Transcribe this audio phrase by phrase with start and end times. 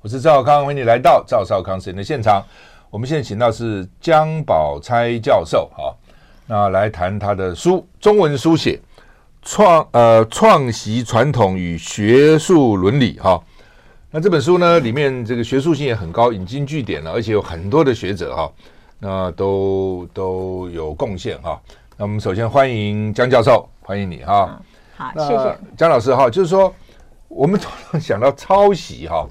[0.00, 2.40] 我是赵少康，欢迎你来到赵少康时间的现场。
[2.88, 5.98] 我们现在请到是江宝钗教授，好，
[6.46, 8.78] 那来谈他的书《中文书写
[9.42, 13.42] 创呃创习传统与学术伦理》哈。
[14.12, 18.52] 那这本书呢，里面这个学术性也很高，引经据典了，而且有很多的学者哈，
[19.00, 21.60] 那都都有贡献哈。
[21.96, 24.62] 那我们首先欢迎江教授，欢迎你哈。
[24.96, 26.30] 好，谢谢江老师哈。
[26.30, 26.72] 就是说，
[27.26, 29.26] 我们突然想到抄袭哈。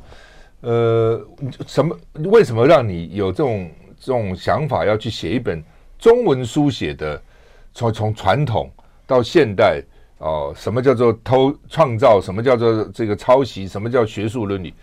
[0.61, 1.25] 呃，
[1.65, 1.97] 什么？
[2.25, 5.63] 为什么让你有这种这种想法，要去写一本
[5.97, 7.21] 中文书写的？
[7.73, 8.71] 从从传统
[9.05, 9.83] 到现代，
[10.18, 12.19] 哦、呃，什么叫做偷创造？
[12.19, 13.68] 什么叫做这个抄袭？
[13.68, 14.73] 什么叫学术伦理？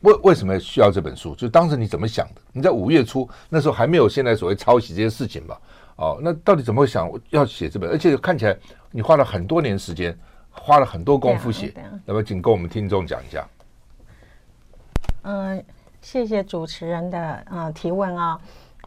[0.00, 1.32] 为为什么需要这本书？
[1.36, 2.40] 就当时你怎么想的？
[2.52, 5.60] 你在五月初那时候还没有现在所谓抄袭这些事情吧？
[5.94, 7.88] 哦、呃，那到底怎么会想要写这本？
[7.88, 8.56] 而且看起来
[8.90, 10.18] 你花了很多年时间，
[10.50, 11.72] 花了很多功夫写，
[12.04, 13.46] 那么请跟我们听众讲一下。
[15.30, 15.62] 嗯，
[16.00, 18.40] 谢谢主持人的呃提问啊，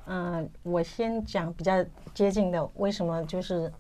[0.08, 3.72] 嗯，我先讲比较接近的，为什么就是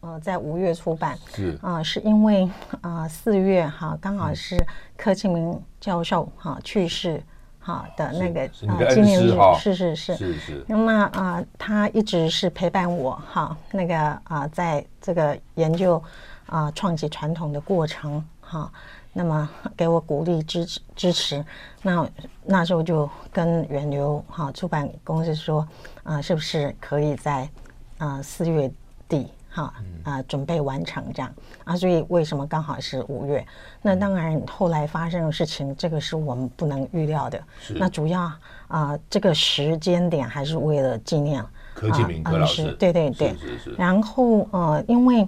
[0.00, 1.16] 呃在五月出版。
[1.34, 1.58] 是。
[1.62, 2.46] 啊、呃，是因为
[2.82, 4.54] 啊四、呃、月哈刚好是
[4.98, 7.22] 柯庆明教授哈、呃、去世
[7.58, 10.14] 哈的那个啊纪念日，是是是。
[10.14, 10.64] 是是。
[10.68, 16.02] 那么啊、呃，他一直是陪伴我哈，那个啊、呃，在这个研究
[16.44, 18.70] 啊创习传统的过程哈。
[19.12, 21.44] 那么给我鼓励支持支持，
[21.82, 22.08] 那
[22.44, 25.60] 那时候就跟远流哈出版公司说
[26.04, 27.48] 啊、呃，是不是可以在
[27.98, 28.72] 啊四、呃、月
[29.08, 29.64] 底哈
[30.04, 31.76] 啊、呃、准备完成这样啊？
[31.76, 33.44] 所以为什么刚好是五月？
[33.82, 37.42] 那当然后来发生的事情，这个是我们不能预料的。
[37.70, 38.38] 那主要啊、
[38.68, 41.44] 呃，这个时间点还是为了纪念
[41.74, 42.70] 柯庆铭柯老师。
[42.78, 43.30] 对对对。
[43.30, 43.74] 是是是。
[43.76, 45.22] 然后呃，因为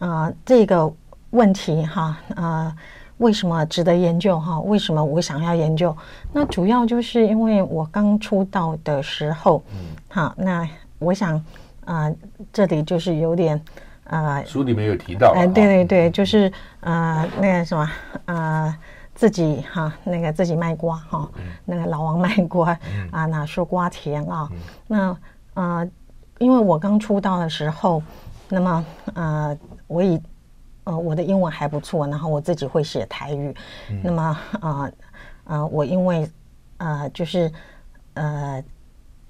[0.00, 0.92] 啊、呃、这个
[1.30, 2.34] 问题哈啊。
[2.34, 2.76] 呃
[3.18, 4.60] 为什么值得研究哈？
[4.60, 5.96] 为什么我想要研究？
[6.32, 9.76] 那主要就是因为我刚出道的时候，嗯，
[10.08, 11.36] 好，那我想
[11.84, 12.16] 啊、呃，
[12.52, 13.60] 这里就是有点
[14.04, 16.50] 呃，书里面有提到，哎、呃，对对对，就是
[16.80, 17.90] 呃，那个什么
[18.26, 18.74] 呃，
[19.14, 21.28] 自己哈，那个自己卖瓜哈，
[21.64, 22.70] 那个老王卖瓜
[23.10, 24.48] 啊，那说瓜田啊，
[24.86, 25.16] 那
[25.54, 25.88] 呃，
[26.38, 28.00] 因为我刚出道的时候，
[28.48, 28.84] 那么
[29.14, 30.20] 呃，我以
[30.88, 33.54] 呃，我的英文还不错，然后我自己会写台语。
[33.90, 34.92] 嗯、那么，啊、呃，啊、
[35.44, 36.30] 呃，我因为，
[36.78, 37.52] 呃，就是，
[38.14, 38.64] 呃，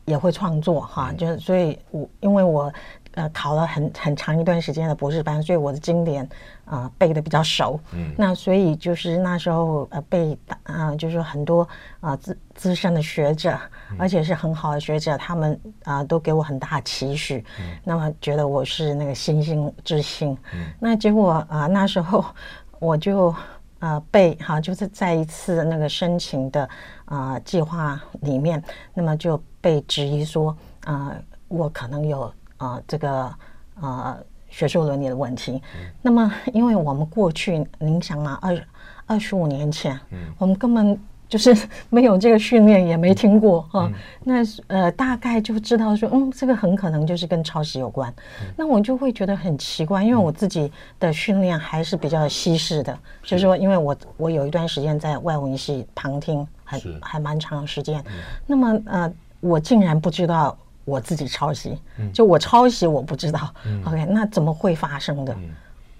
[0.04, 2.72] 也会创作哈，就是所以我因为我。
[3.12, 6.22] 呃，考了很很长一段时间的博士班，所以我的经典
[6.64, 7.80] 啊、呃、背的比较熟。
[7.92, 11.68] 嗯，那所以就是那时候呃被啊、呃，就是很多
[12.00, 13.58] 啊资资深的学者，
[13.98, 17.44] 而且是很好的学者，他们啊、呃、都给我很大期许。
[17.58, 20.36] 嗯，那么觉得我是那个星星之星。
[20.54, 22.24] 嗯，那结果啊、呃、那时候
[22.78, 23.34] 我就
[23.80, 26.62] 呃被哈，就是在一次那个申请的
[27.06, 28.62] 啊、呃、计划里面，
[28.94, 30.50] 那么就被质疑说
[30.84, 32.32] 啊、呃、我可能有。
[32.58, 33.34] 啊、呃，这个
[33.80, 34.16] 呃
[34.48, 35.62] 学术伦理的问题。
[35.74, 38.58] 嗯、那么，因为我们过去，您想嘛，二
[39.06, 40.98] 二十五年前，嗯，我们根本
[41.28, 41.54] 就是
[41.90, 43.94] 没有这个训练，也没听过哈、嗯。
[44.24, 44.34] 那
[44.66, 48.10] 呃，大概就知道说，嗯，这个很可能就是跟抄袭有关。
[48.40, 58.00] 嗯、那我就会觉得很奇怪，因为我自己的训练还是比较西式的，嗯、就是说，因为我我有一段时间在外文系旁听，还还蛮长时间。
[58.06, 58.12] 嗯、
[58.46, 60.56] 那么呃，我竟然不知道。
[60.88, 61.78] 我自己抄袭，
[62.14, 65.34] 就我抄袭我不知道、嗯、，OK，那怎么会发生的？
[65.34, 65.50] 嗯、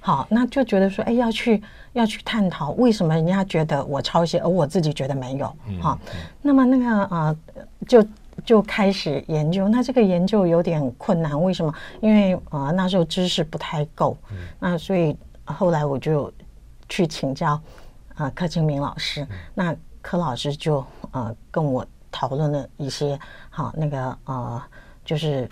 [0.01, 1.63] 好，那就觉得说，哎，要去
[1.93, 5.99] 要去探讨为什么人家觉得我抄袭，而我自己觉得没有，嗯、好，
[6.41, 8.07] 那么那个啊、呃，就
[8.45, 11.73] 就开始研究，那这个研究有点困难，为什么？
[12.01, 16.33] 因为啊、呃、那时候知识不太够，嗯、那所以后来我就
[16.89, 17.53] 去请教
[18.15, 21.87] 啊、呃、柯清明老师，嗯、那柯老师就呃跟我。
[22.11, 23.21] 讨论了一些
[23.51, 24.63] 好那个呃，
[25.09, 25.49] 就是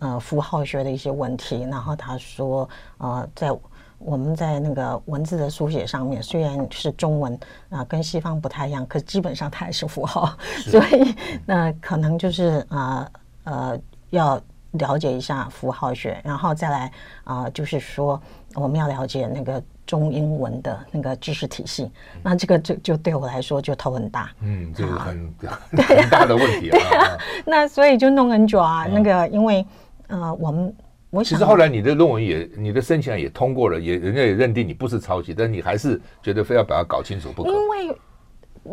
[0.00, 1.62] 呃符号学的一些问题。
[1.70, 3.50] 然后他说呃，在
[3.98, 7.32] 我们在那个文字的书写上面，虽然是中文
[7.70, 10.36] 啊、呃，跟西方不太一样，可基本上它也是符号。
[10.70, 11.14] 所以
[11.46, 13.10] 那、呃、可能就是啊
[13.44, 13.80] 呃，呃
[14.10, 14.38] 要
[14.72, 16.92] 了解一下符号学，然后再来
[17.24, 18.20] 啊、呃，就是说
[18.54, 19.62] 我们要了解那个。
[19.86, 21.90] 中英文的那个知识体系，
[22.22, 24.30] 那这个就就对我来说就头很大。
[24.40, 25.34] 嗯，这个很
[25.76, 26.78] 很大的问题啊。
[26.78, 28.86] 对啊，那所以就弄很久啊。
[28.86, 29.64] 那个因为
[30.06, 30.74] 呃，我们
[31.10, 37.50] 我想，其实后来你的论文也，你的申请也通过了，也人家也认定你不是抄袭，但你还是觉得非要把它搞清楚不可。
[37.50, 37.96] 因为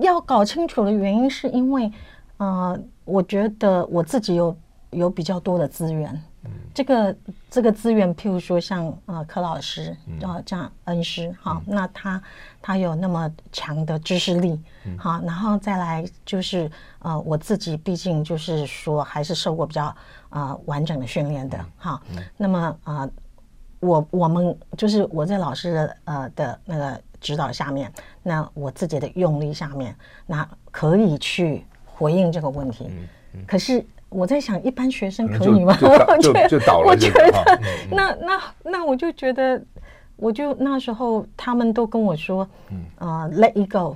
[0.01, 1.91] 要搞清楚的原因，是因为
[2.37, 4.55] 呃，我觉得我自己有
[4.91, 6.21] 有比较多的资源。
[6.73, 7.15] 这个
[7.49, 12.21] 这个资源，譬如说像呃柯老师啊这样恩师哈，那他
[12.61, 14.57] 他有那么强的知识力，
[14.97, 19.93] 好，然后再来就是呃我自己毕竟就是说还是受过比较
[20.29, 22.01] 呃完整的训练的哈，
[22.37, 23.09] 那么呃
[23.81, 27.91] 我我们就是我在老师的呃的那个指导下面，
[28.23, 29.93] 那我自己的用力下面，
[30.25, 32.89] 那可以去回应这个问题，
[33.45, 33.85] 可是。
[34.09, 35.77] 我在想，一般学生可以吗？
[36.21, 36.87] 就 就倒了。
[36.87, 37.59] 我觉得，
[37.91, 39.61] 那那那我就觉得，
[40.15, 42.47] 我就那时候他们都跟我说，
[42.97, 43.95] 啊，Let it go。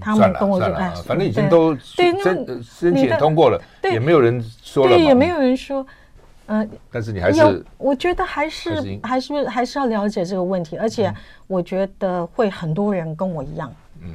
[0.00, 2.14] 他们跟我说，哎，反正已经都申
[2.62, 5.86] 申请通过了，也没有人说了，对，也没有人说，
[6.46, 6.68] 嗯。
[6.92, 11.10] 但是你还是，我觉得还是还是还是要了解这个问题，而且
[11.46, 13.72] 我觉得会很多人跟我一样，
[14.02, 14.08] 嗯。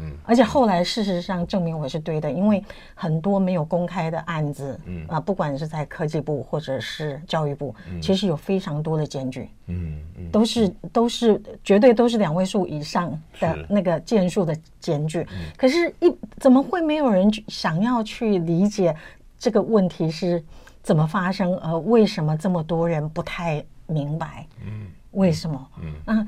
[0.00, 2.62] 嗯，而且后来事实上证明我是对的，因为
[2.94, 15.20] 很多没有公开的案子，嗯啊，不管是在科技部或者是教育部，嗯、其实有非常多的检举，嗯嗯，都是都是绝对都是两位数以上的那个件数的检举。
[15.32, 18.96] 嗯、可是一，一怎么会没有人想要去理解
[19.38, 20.42] 这个问题是
[20.82, 21.54] 怎么发生？
[21.58, 24.46] 而为什么这么多人不太明白？
[24.64, 25.68] 嗯，为什么？
[25.82, 26.26] 嗯啊，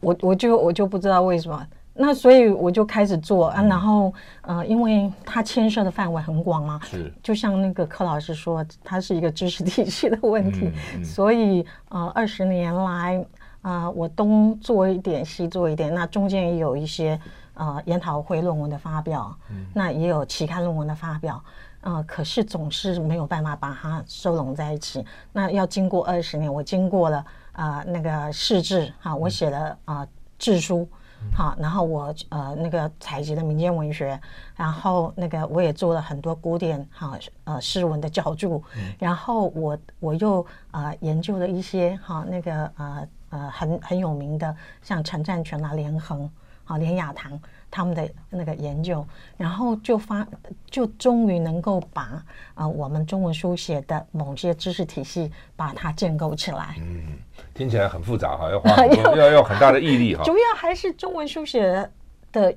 [0.00, 1.66] 我我就我就不知道为什么。
[1.98, 4.12] 那所以我就开始做啊，然后
[4.42, 10.70] 呃，因为它牵涉的范围很广嘛，是，就像那个柯老师说，它是一个知识体系的问题，
[11.02, 13.24] 所以呃，二十年来
[13.62, 17.18] 啊，我东做一点，西做一点，那中间也有一些
[17.54, 19.34] 呃研讨会论文的发表，
[19.72, 21.42] 那也有期刊论文的发表，
[21.80, 25.02] 呃，可是总是没有办法把它收拢在一起。
[25.32, 30.06] 那要经过二十年，我经过了啊那个试制哈，我写了啊
[30.38, 30.86] 制书。
[31.34, 34.18] 好，然后我呃那个采集的民间文学，
[34.56, 40.40] 然后那个我也做了很多古典哈呃诗文的校注，嗯、然后我我又
[40.70, 46.30] 啊、呃、研究了一些哈那个呃呃很很有名的像陈占全啊连横
[46.64, 47.38] 啊连雅堂
[47.70, 50.26] 他们的那个研究，然后就发
[50.70, 52.24] 就终于能够把啊、
[52.56, 56.76] 呃、我们中文书写的某些知识体系把它建构起来。
[56.78, 57.18] 嗯。
[57.52, 60.22] 听起来很复杂哈，要花 很多要要很大的毅力哈。
[60.24, 61.88] 主要还是中文书写
[62.30, 62.54] 的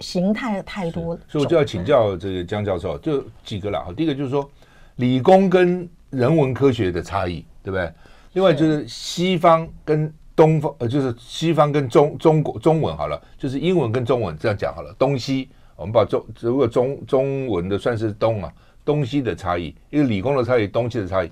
[0.00, 3.92] 形态太多了，所以我就要请教这个江教授，就几个了哈。
[3.96, 4.48] 第一个就是说，
[4.96, 7.90] 理工跟人文科学的差异，对不对？
[8.34, 14.94] 另外就是西方跟东方，呃，就是西方跟中中国中文好了，就是英文跟中文这样讲好了。
[14.98, 18.52] 东西，我们把中如果中中文的算是东啊，
[18.84, 21.30] 东西的差异，一个理工的差异，东西的差异，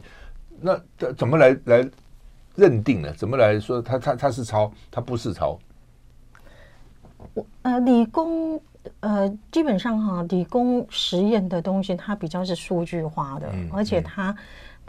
[0.61, 1.89] 那怎怎么来来？
[2.57, 3.81] 认定呢怎么来说？
[3.81, 5.59] 他他他是抄，他不是抄。
[7.33, 8.61] 我呃，理工
[8.99, 14.35] 呃，基本上哈，理工实验的东西，它比较是数据化的，嗯、而且它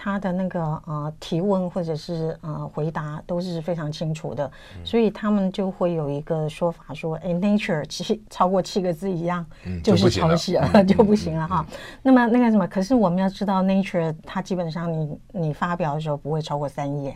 [0.04, 9.46] 它的那个呃提问或者是呃回答都是非常清楚的，嗯、所以他们就会有一个说法说，哎，nature 七超过七个字一样
[9.84, 11.64] 就是抄袭了， 就不行了哈。
[12.02, 17.16] 那么那个什么，可是我们要知道，nature 它基本上你你发表的时候不会超过三页。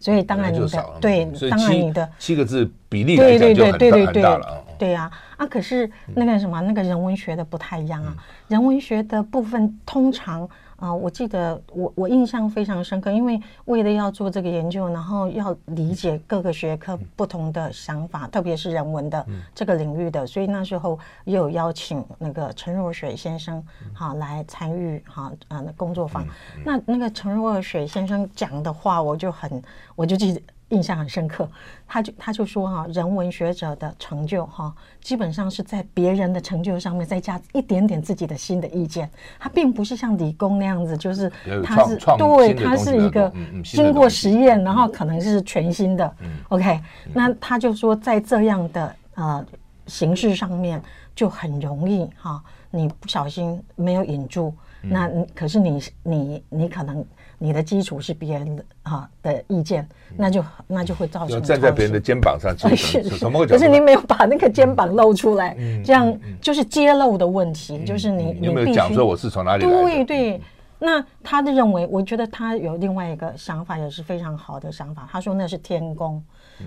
[0.00, 4.58] 所以当然你的对，当然你的七个字比例来讲就很大很大了啊。
[4.76, 8.16] 对呀，啊，可是那个什么，那个人文学的不太一样啊。
[8.48, 10.48] 人文学的部分通常。
[10.76, 23.62] 啊、呃，我记得我我印象非常深刻，因为为了要做这个研究，然后要理解各个学科不同的想法，嗯、特别是人文的这个领域的，嗯、所以那时候也有邀请那个陈若水先生
[23.94, 26.26] 哈、啊、来参与哈呃工作坊。
[26.64, 29.62] 那那个陈若水先生讲的话，我就很
[29.94, 30.40] 我就记得。
[30.70, 31.48] 印象很深刻，
[31.86, 39.08] 他就他就说哈、啊，人文学者的成就哈、啊，基本上是在别人的成就上面再加一点点自己的新的意见，
[39.38, 41.30] 他并不是像理工那样子，就是
[41.62, 43.32] 他是对，他是一个
[43.62, 46.16] 经过实验，然后可能是全新的。
[46.48, 46.80] OK，
[47.14, 49.46] 那他就说在这样的呃
[49.86, 50.82] 形式上面
[51.14, 57.06] 就很容易哈、啊，你不小心没有引住，那可是你你你可能。
[57.38, 63.46] 你的基础是别人的啊的意见，那就那就会造成站在别人的肩膀上， 是什么？
[63.46, 67.84] 可是你没有把那个肩膀露出来，这样就是揭露的问题。
[67.84, 69.82] 就是你你有没有讲说我是从哪里来的？
[69.82, 70.40] 对对，
[70.78, 75.06] 那他的认为，我觉得他有另外一个想法，也是非常好的想法。
[75.10, 76.22] 他说那是天宫，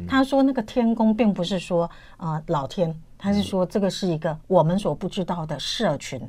[0.08, 6.22] 他说那个天宫并不是说啊老天，他是说这个是一个我们所不知道的社群。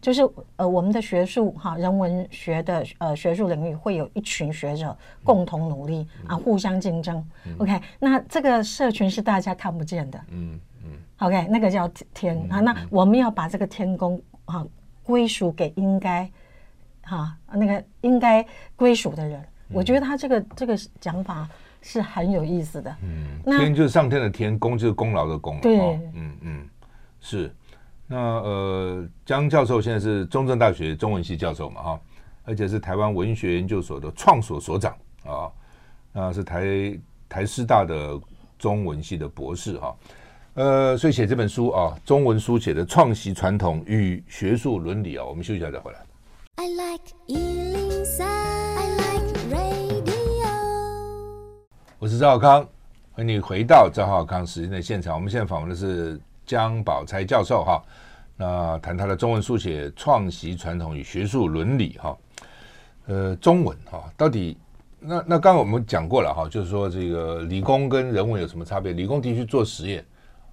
[0.00, 0.22] 就是
[0.56, 7.22] 呃，我们的学术哈，人文学的呃学术领域会有一群学者共同努力啊，互相竞争。
[7.58, 10.18] OK，那这个社群是大家看不见的。
[10.30, 10.90] 嗯嗯。
[11.18, 14.66] OK，那个叫天啊，那我们要把这个天宫啊
[15.02, 16.30] 归属给应该
[17.02, 18.44] 哈，那个应该
[18.76, 19.44] 归属的人。
[19.72, 21.46] 我觉得他这个这个讲法
[21.82, 22.96] 是很有意思的。
[23.02, 25.60] 嗯，天就是上天的天，功就是功劳的功。
[25.60, 25.78] 对，
[26.14, 26.68] 嗯嗯，
[27.20, 27.54] 是。
[28.12, 32.00] 那呃，江教授现在是中正大学中文系教授嘛，哈，
[32.42, 34.92] 而且是台湾文学研究所的创所所长
[35.24, 35.46] 啊，
[36.12, 36.98] 那是台
[37.28, 38.20] 台师大的
[38.58, 39.96] 中文系的博士哈。
[40.54, 45.98] 呃，所以写这本书啊，中文书写的创习传统与学术伦理啊，我们休息一下再回来。
[46.56, 50.50] I like 103, I like radio
[52.00, 52.66] 我是赵少康，
[53.12, 55.14] 欢迎你回到赵浩康时间的现场。
[55.14, 57.80] 我们现在访问的是江宝钗教授哈，
[58.36, 62.18] 那谈他的中文书写创习传统与学术伦理哈。
[63.06, 64.58] 呃，中文哈，到底
[64.98, 68.92] 那那刚刚我们讲过了哈，就是说这个理工跟人文有什么差别？
[68.92, 70.04] 理工的确做实验，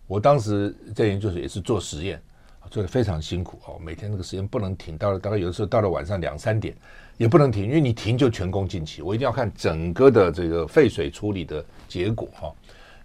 [0.06, 2.22] 我当时在研究所也是做实验，
[2.70, 6.76] 做的非常辛苦哦，每天那个实验不能停，到了大概有的时候到了晚上两三点。
[7.18, 9.02] 也不能停，因为你停就全功尽弃。
[9.02, 12.54] 我一定要看整个的这个废水处理的结果哈，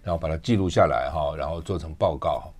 [0.03, 2.51] 然后把它记录下来哈，然后做成报告哈。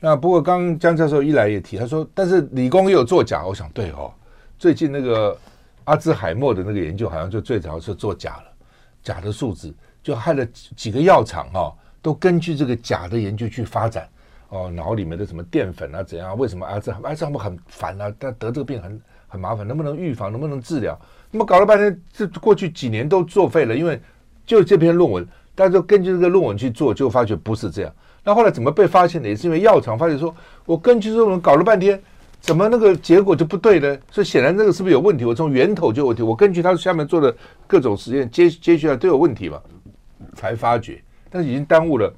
[0.00, 3.44] 那不过刚江教授一来也提，他说，但是理工也有作假。
[3.44, 4.12] 我想对哦，
[4.58, 5.36] 最近那个
[5.84, 8.44] 阿兹海默的那个研究好像就最早是做假了，
[9.02, 14.08] 假的数字就害了几个药厂哈，都根据这个假的研究去发展
[14.50, 16.36] 哦，脑里面的什么淀粉啊怎样？
[16.38, 18.12] 为什么阿兹阿兹海默很烦啊？
[18.18, 19.00] 但得这个病很。
[19.30, 20.32] 很麻烦，能不能预防？
[20.32, 20.98] 能不能治疗？
[21.30, 24.00] 那么搞了半天，这过去几年都作废了，因为
[24.46, 25.22] 就这篇论文，
[25.54, 27.94] 大家都根据这个论文去做，就发觉不是这样。
[28.28, 29.26] 那后来怎么被发现的？
[29.26, 30.34] 也是因为药厂发现说，
[30.66, 31.98] 我根据这种搞了半天，
[32.42, 33.98] 怎么那个结果就不对呢？
[34.10, 35.24] 所以显然这个是不是有问题？
[35.24, 36.22] 我从源头就有问题。
[36.22, 37.34] 我根据他下面做的
[37.66, 39.58] 各种实验，接接下来都有问题嘛，
[40.34, 41.02] 才发觉。
[41.30, 42.12] 但是已经耽误了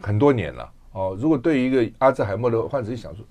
[0.00, 0.70] 很多年了。
[0.92, 3.24] 哦，如果对于一个阿兹海默的患者想说。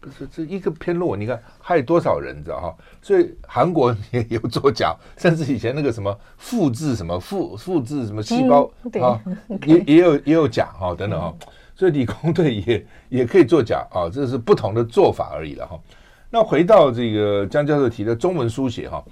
[0.00, 2.76] 不是这一个偏弱，你看害多少人，知道哈？
[3.02, 9.20] 所以韩国也有作假，甚至以前那个什么复制什么复复制什么细胞、嗯、啊，
[9.66, 11.34] 也也有也有假哈等等哈。
[11.78, 15.80] 所以理工队也也可以作假啊，这是不同的做法而已了哈。
[16.28, 19.02] 那回到这个江教授提的中文书写哈，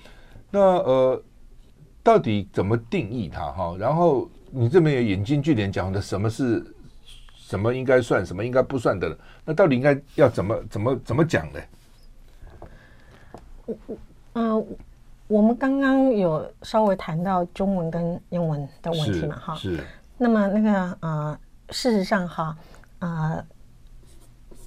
[0.51, 1.23] 那呃
[2.03, 3.77] 到底怎么定义它哈？
[3.79, 6.63] 然后你这边也引经据典讲的什么是？
[7.49, 9.17] 什么应该算，什么应该不算的？
[9.45, 11.61] 那到底应该要怎么怎么怎么讲呢？
[13.67, 13.77] 我
[14.33, 14.67] 呃，
[15.29, 19.55] 我们刚刚有稍微谈到中文跟英文的问题嘛，哈。
[19.55, 19.79] 是。
[20.19, 21.39] 那么那个呃，
[21.71, 22.57] 事实上哈，
[22.99, 23.45] 呃，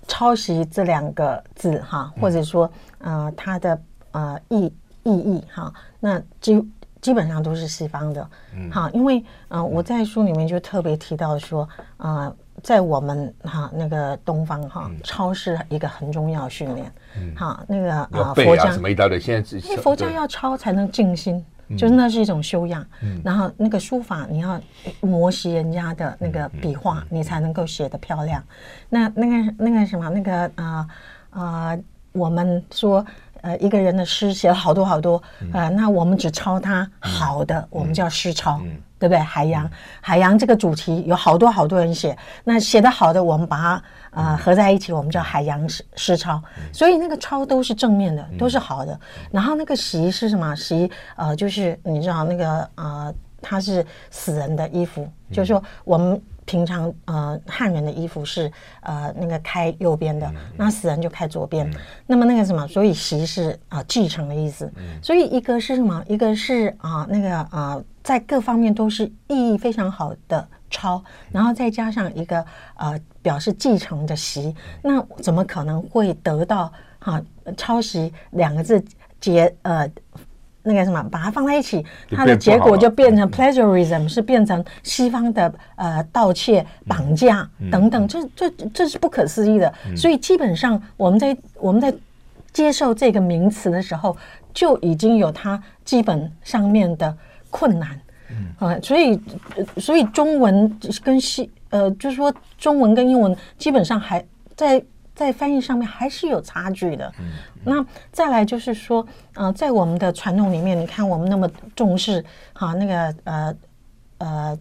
[0.07, 6.61] 抄袭这两个字哈，或者说呃，它的呃意意义哈，那基
[7.01, 8.29] 基本上都是西方的。
[8.55, 8.71] 嗯。
[8.71, 12.35] 好，因为呃，我在书里面就特别提到说，呃。
[12.61, 16.91] 在我们哈那个东方哈，抄是一个很重要的训练。
[17.15, 21.41] 嗯，哈那个啊佛家什么一大堆，现在因为佛家要抄才能静心，
[21.77, 22.85] 就是那是一种修养。
[23.01, 24.59] 嗯，然后那个书法你要
[25.01, 28.43] 磨习人家的那个笔画，你才能够写得漂亮。
[28.89, 30.87] 那那个那个什么那个啊
[31.29, 31.77] 啊，
[32.11, 33.05] 我们说
[33.41, 35.21] 呃一个人的诗写了好多好多，
[35.53, 38.61] 呃那我们只抄他好的，我们叫诗抄。
[38.99, 39.17] 对不对？
[39.17, 39.71] 海洋，嗯、
[40.01, 43.83] 海洋这个主题有好多好多人写，那写的好的，我们把它
[44.19, 46.41] 呃合在一起，我们叫海洋诗诗钞。
[46.71, 48.99] 所以那个钞都是正面的，都是好的。
[49.31, 50.55] 然后那个席是什么？
[50.55, 56.21] 席呃，就是你知道那个呃，它是死人的衣服，就是说我们。
[56.49, 61.71] 平常呃汉人的衣服是呃那个开右边的，那死人就开左边。
[62.07, 64.67] 那么那个什么，所以席是啊继承的意思。
[64.99, 66.03] 所以一个是什么？
[66.07, 70.99] 一个是啊那个啊在各方面都是意义非常好的抄，
[71.31, 72.43] 然后再加上一个
[72.75, 77.21] 呃表示继承的习，那怎么可能会得到哈
[77.55, 78.83] 抄袭两个字
[79.21, 79.87] 结呃？
[80.61, 89.73] 那个什么，把它放在一起，它的结果就变成 plagiarism，是变成西方的呃盗窃、绑架等等，这这这是不可思议的。
[89.95, 91.93] 所以基本上我们在我们在
[92.51, 94.15] 接受这个名词的时候，
[94.53, 97.17] 就已经有它基本上面的
[97.49, 97.99] 困难。
[98.61, 99.21] 嗯，所以
[99.77, 104.25] 所以中文跟西呃，就是说中文跟英文基本上还
[104.55, 104.83] 在。
[105.15, 107.11] 在翻译上面还是有差距的。
[107.19, 113.55] 嗯嗯、那再来就是说，呃，在我们的传统里面，你看我们那么重视哈那个呃
[114.19, 114.59] 呃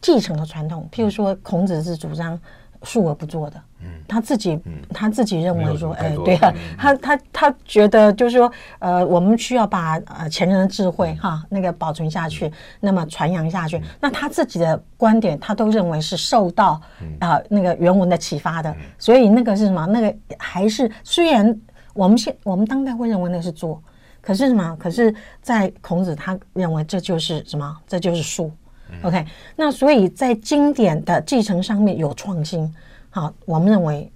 [0.00, 2.38] 继承的传统，譬如说孔子是主张
[2.82, 3.60] 述而不做的。
[3.84, 4.60] 嗯他自己，
[4.92, 13.82] 他自己认为说，哎，对啊，他他他觉得就是说，呃，我们需要把呃前人的智慧哈那个保存下去，那么传扬下去。
[13.98, 16.80] 那他自己的观点，他都认为是受到
[17.20, 18.74] 啊那个原文的启发的。
[18.98, 19.86] 所以那个是什么？
[19.86, 21.58] 那个还是虽然
[21.94, 23.82] 我们现我们当代会认为那是做，
[24.20, 24.76] 可是什么？
[24.78, 27.76] 可是，在孔子他认为这就是什么？
[27.86, 28.52] 这就是术。
[28.92, 32.72] 嗯、OK，那所以在经典的继承上面有创新。
[33.10, 34.12] 好，我们认为，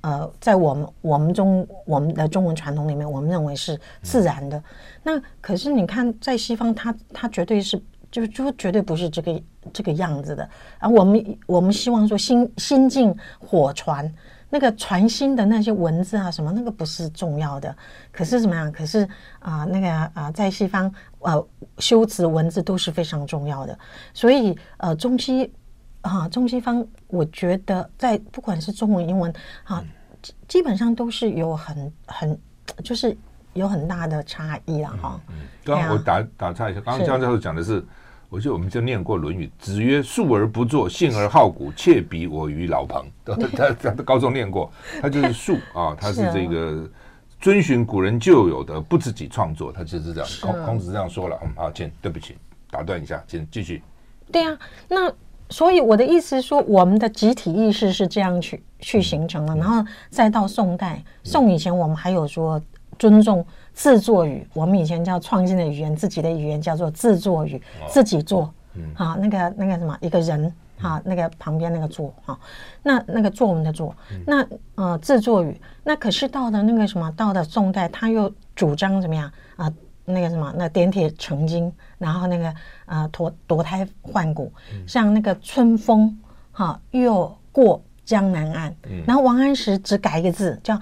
[0.00, 4.56] 呃，在我们我们中我们的中文传统里面，我们认为是自然的。
[4.56, 4.62] 嗯、
[5.02, 10.48] 那可是你看，在西方他，他他绝对是就就绝对不是这个这个样子的。
[10.78, 14.10] 啊我们我们希望说新新进火传。
[14.52, 17.74] 那个传心的那些文字啊，什么那个不是重要的，
[18.10, 18.70] 可是怎么样？
[18.72, 19.04] 可是
[19.38, 21.46] 啊、呃，那个啊、呃，在西方呃，
[21.78, 23.78] 修辞文字都是非常重要的。
[24.12, 25.52] 所以呃，中西
[26.00, 29.84] 啊，中西方，我觉得在不管是中文、英文啊，
[30.48, 32.38] 基本上都是有很很
[32.82, 33.16] 就是
[33.54, 35.20] 有很大的差异了哈。
[35.28, 37.82] 嗯，刚刚我打打岔一下，刚刚江教授讲的是。
[38.30, 44.70] 我记得我们就念过《论语》，子曰：“述而不作，信而好古，窃比我于老彭。” 他他高中念过，
[45.02, 46.88] 他就是 述啊，他是这个
[47.40, 50.30] 遵循古人旧有的，不自己创作，他就是这样。
[50.40, 51.36] 孔孔子这样说了。
[51.42, 52.36] 嗯，好，请对不起，
[52.70, 53.82] 打断一下，请继续。
[54.30, 54.56] 对啊，
[54.86, 55.12] 那
[55.48, 62.62] 所以我的意思是说，我们的集体意识是这样去去形成的，然后再到宋代，宋以前我们还有说
[62.96, 63.44] 尊重。
[63.80, 68.52] 自作语，我们以前叫创新的语言，自己的语言叫做自作语，自己做。
[68.74, 72.38] 嗯，好，那个那个什么，一个人，好，那个旁边那个做，好，
[72.82, 73.96] 那那个作文的作，
[74.26, 79.32] 那呃自作语，那可是到了那个什么，到了宋代，他又主张怎么样？
[79.56, 79.72] 啊？
[80.04, 84.52] 那个什么，那点铁成金，然后那个呃脱夺胎换骨，
[84.86, 86.14] 像那个春风，
[86.52, 88.74] 哈，又过江南岸，
[89.06, 90.78] 然后王安石只改一个字叫。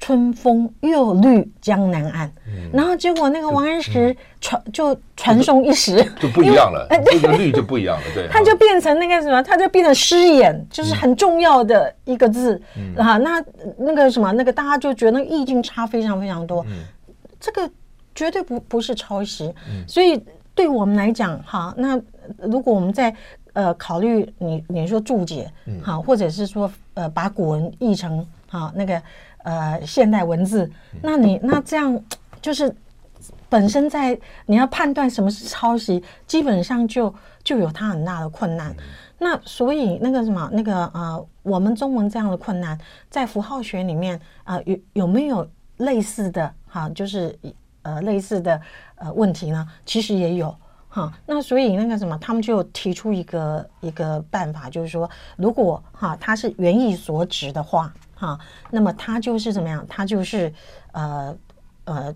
[0.00, 6.86] 春风又绿江南岸，嗯、然后结果那个王安石传、嗯、就传颂一时，就不一样了。
[7.04, 13.18] 这 个绿就不一样了，对， 它就变成那个什么，它就变成诗眼，就是很重要的一个字、嗯、啊。
[13.18, 13.42] 那
[13.76, 16.64] 那个什么，那个大家就觉得那个意境差非常非常多。
[16.68, 16.84] 嗯、
[17.40, 17.68] 这个
[18.14, 20.22] 绝对不不是抄袭，嗯、所以
[20.54, 22.00] 对我们来讲，哈，那
[22.38, 23.12] 如果我们在
[23.52, 25.50] 呃考虑你你说注解，
[25.82, 29.02] 好，或者是说呃把古文译成好那个。
[29.48, 31.98] 呃，现代文字，那你那这样
[32.42, 32.70] 就是
[33.48, 38.76] 本身在你要判断什么是抄袭，基本上就就有它很大的困难。
[39.16, 46.86] 那所以那个什么那个呃，我们中文这样的困难，在符号学里面啊、呃，有有没有类似的哈？
[46.90, 47.34] 就是
[47.80, 48.60] 呃类似的
[48.96, 49.66] 呃问题呢？
[49.86, 50.54] 其实也有
[50.90, 51.10] 哈。
[51.24, 55.08] 那所以那个什么，他们就提出一个一个办法，就是说，
[55.38, 57.90] 如果哈它是原意所指的话。
[58.18, 58.38] 哈，
[58.70, 59.86] 那么他就是怎么样？
[59.88, 60.52] 他就是
[60.90, 61.36] 呃
[61.84, 62.12] 呃，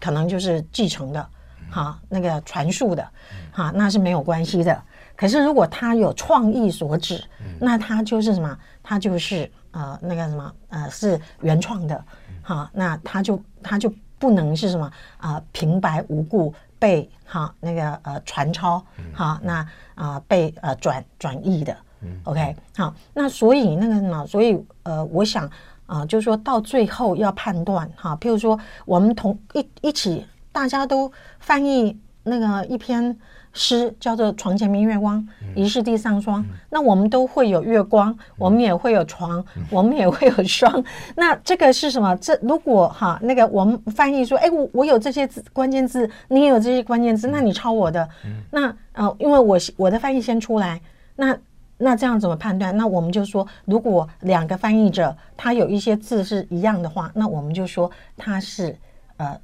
[0.00, 1.28] 可能就是继承的，
[1.68, 3.04] 哈，那个传述的，
[3.50, 4.80] 哈，那是没有关系的。
[5.16, 7.22] 可是如果他有创意所指，
[7.60, 8.56] 那他就是什么？
[8.84, 12.04] 他就是呃那个什么呃是原创的，
[12.42, 14.86] 哈，那他就他就不能是什么
[15.18, 19.54] 啊、呃、平白无故被哈那个呃传抄，哈，那
[19.94, 21.76] 啊、呃、被呃转转译的。
[22.24, 25.44] OK，好，那所以那个什么，所以呃，我想
[25.86, 33.16] 啊、呃，就是说到最后要判断哈，譬如说我们同一一起，大家都翻译那个一篇
[33.52, 40.82] 诗，叫做《床前明月光，疑是地上霜》，那我们都会有月光，我们也会有床，我们也会有霜。
[41.14, 42.16] 那这个是什么？
[42.16, 48.08] 这如果哈那个我们翻译说，哎，我我有这些字关键字，你也有这些关键字，那你抄我的，
[48.50, 50.80] 那呃，因为我我的翻译先出来，
[51.16, 51.36] 那。
[51.82, 52.76] 那这样怎么判断？
[52.76, 58.76] 那我们就说，如果两个翻译者他有一些字是一样的话，那我们就说他是
[59.16, 59.38] 呃，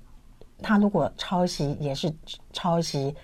[0.63, 2.13] 他如果抄袭也是
[2.53, 3.15] 抄袭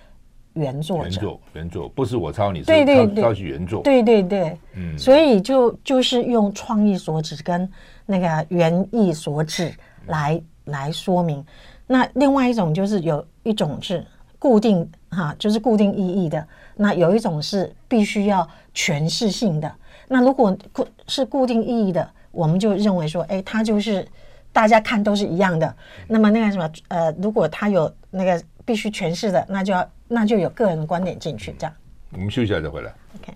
[0.53, 1.03] 原作者。
[1.03, 3.81] 原作原作不是我抄你，对对对，抄袭原作。
[3.83, 7.69] 对对对，嗯，所以就就是用创意所指跟
[8.05, 9.73] 那个原意所指
[10.07, 11.43] 来来说明。
[11.87, 14.05] 那另外一种就是有一种是
[14.39, 16.45] 固定哈，就是固定意义的。
[16.75, 19.71] 那有一种是必须要诠释性的。
[20.07, 24.05] 那如果固是固定意义的，我们就认为说，哎，它就是
[24.51, 25.75] 大家看都是一样的。
[26.07, 31.73] 那么那个什么，呃，如果它有那个必须诠释的，那就要那就有个人的观点进去，这样。
[32.11, 32.93] 我们休息一下再回来。
[33.15, 33.33] OK。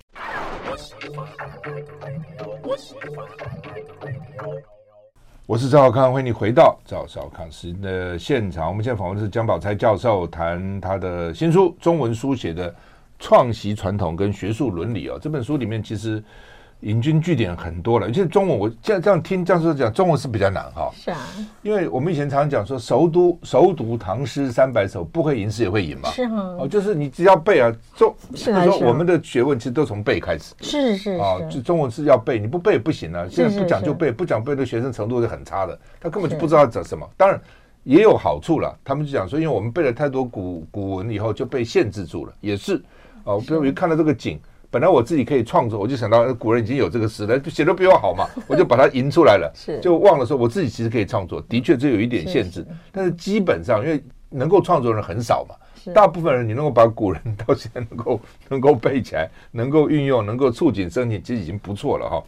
[5.48, 8.68] 我是赵少康，欢迎你回到赵少康时的现场。
[8.68, 12.70] 我们现在访问的是江宝钗教授，谈他的新书《中文书写的》。
[13.20, 16.24] 创习传统跟学术伦理哦，这本书里面其实
[16.80, 18.08] 引经据典很多了。
[18.08, 20.90] 而且中文，我这样这样听教授讲，中文是比较难哈。
[20.96, 21.20] 是啊，
[21.62, 26.10] 因为我们以前常常讲说，熟读熟读唐诗三百首，不会吟诗也会吟嘛。
[26.12, 26.56] 是哈。
[26.60, 30.56] 哦，就是你只要背啊，中，是说我们的学问其实都从背开始。
[30.62, 33.28] 是是啊，就中文是要背，你不背不行啊。
[33.30, 37.06] 现在不讲究背，不讲背的学生程度是很差的，他根本就不知道讲什么。
[37.18, 37.40] 当然。
[37.86, 38.78] 也有好处了。
[38.84, 42.80] 他们就讲说，因为我们背了太多古古文以后就被限制住了，也是
[43.30, 43.44] 哦。
[43.46, 44.40] 比如一看到这个景，
[44.70, 51.42] 本来我自己可以创作，我就想到古人已经有这个诗了，写的比我好嘛， 我就把它吟出来了，就忘了说我自己其实可以创作。
[51.50, 55.56] 的确，这有一点限制，但是基本上因为能够创作的人很少嘛。
[55.94, 62.24] 大部分人，你能够把古人到现在能够 能够背起来，能够运用，能够触景生情，其实已经不错了哈。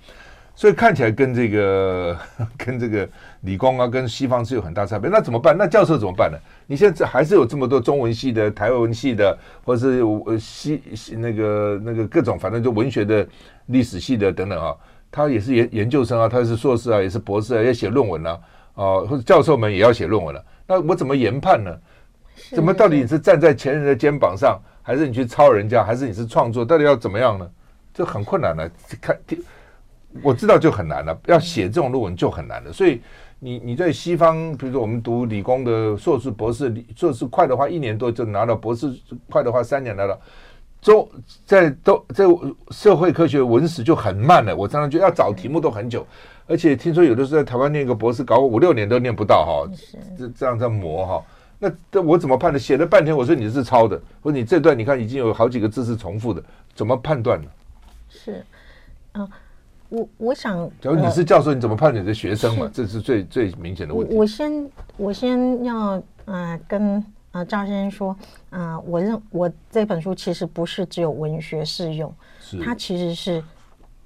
[0.61, 2.15] 所以看起来跟这个
[2.55, 3.09] 跟这个
[3.41, 5.09] 理工啊，跟西方是有很大差别。
[5.09, 5.57] 那怎么办？
[5.57, 6.37] 那教授怎么办呢？
[6.67, 10.79] 你现在还是有这么多中文系的、台湾文系的，或者是呃西
[11.17, 13.27] 那个那个各种，反正就文学的、
[13.65, 14.75] 历史系的等等啊。
[15.09, 18.39] 他也是研研究生啊，他是硕士啊，也是博士啊，要写论文啊，
[18.75, 20.45] 啊，或者教授们也要写论文了啊。
[20.67, 21.75] 那我怎么研判呢？
[22.51, 22.71] 怎么？
[22.71, 26.63] 到底你是站在前人的肩膀上，还是你去抄人家，还是你是创作？
[26.63, 27.49] 到底要怎么样呢？
[27.91, 28.69] 这很困难的。
[29.01, 29.17] 看，
[30.21, 31.17] 我知道就很难了。
[31.27, 32.71] 要写这种论文就很难了。
[32.71, 33.01] 所以
[33.39, 38.93] 你你在西方，比如说我们读理工的硕士、博士，硕士快的话一年多就拿到，博士
[39.29, 40.19] 快的话三年拿到。
[40.81, 41.07] 中
[41.45, 42.25] 在都在
[42.71, 44.55] 社会科学文史就很慢了。
[44.55, 46.03] 我常常觉得要找题目都很久，
[46.47, 49.71] 而且听说有的时候在台湾念个博士，搞五六年都念不到哈。
[50.17, 51.23] 这这样在磨哈。
[51.59, 52.59] 那这我怎么判断？
[52.59, 56.43] 写了半天，我说你是抄的，或者你这段你看已经有好几个字是重复的，
[56.73, 57.47] 怎么判断呢？
[58.09, 58.43] 是，
[59.11, 59.29] 嗯、呃，
[59.91, 62.71] 我我想，假如你是教授，你怎么判断你的学生嘛？
[62.73, 64.15] 这是最最明显的问题。
[64.15, 68.15] 我先我先要呃跟呃赵先生说，
[68.51, 73.43] 呃，我认我这本书其实不是只有文学适用，是它其实是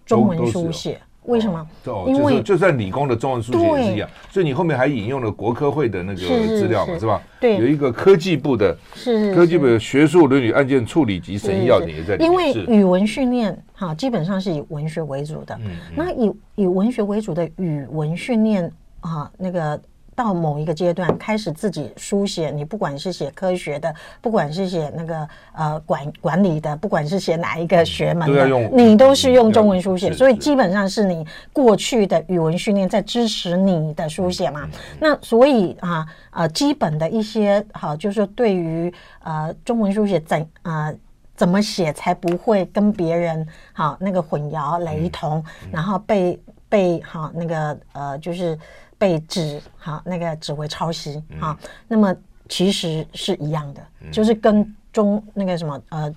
[0.08, 1.00] 中文书写。
[1.28, 1.68] 为什么？
[1.86, 7.22] 哦，因为就算理工的中文书写也是一样，所以你后面还引用了国科会的那个资料嘛，是吧？
[7.40, 12.32] 对，有一个科技部的，是科技部的学术伦理案件处理及审议要点也在里面。
[12.32, 15.60] 因为语文训练哈，基本上是以文学为主的。
[15.96, 19.80] 那以以文学为主的语文训练啊，那个。
[20.16, 34.70] 到某一个阶段，开始自己书写，你不管是写科学的，不管是写那个呃管管理的，不管是写哪一个学门的，嗯、你都是用中文书写，所以基本上是你过去的语文训练在支持你的书写嘛。
[35.02, 40.96] 那所以啊呃基本的一些好，就是说对于呃中文书写怎啊、呃、
[41.36, 48.58] 怎么写才不会跟别人好那个混淆雷同，嗯、然后被被好那个呃就是。
[48.98, 52.16] 被指哈那个指为抄袭哈，嗯、那么
[52.50, 56.16] 其实是一样的，嗯、就是跟中那个什么呃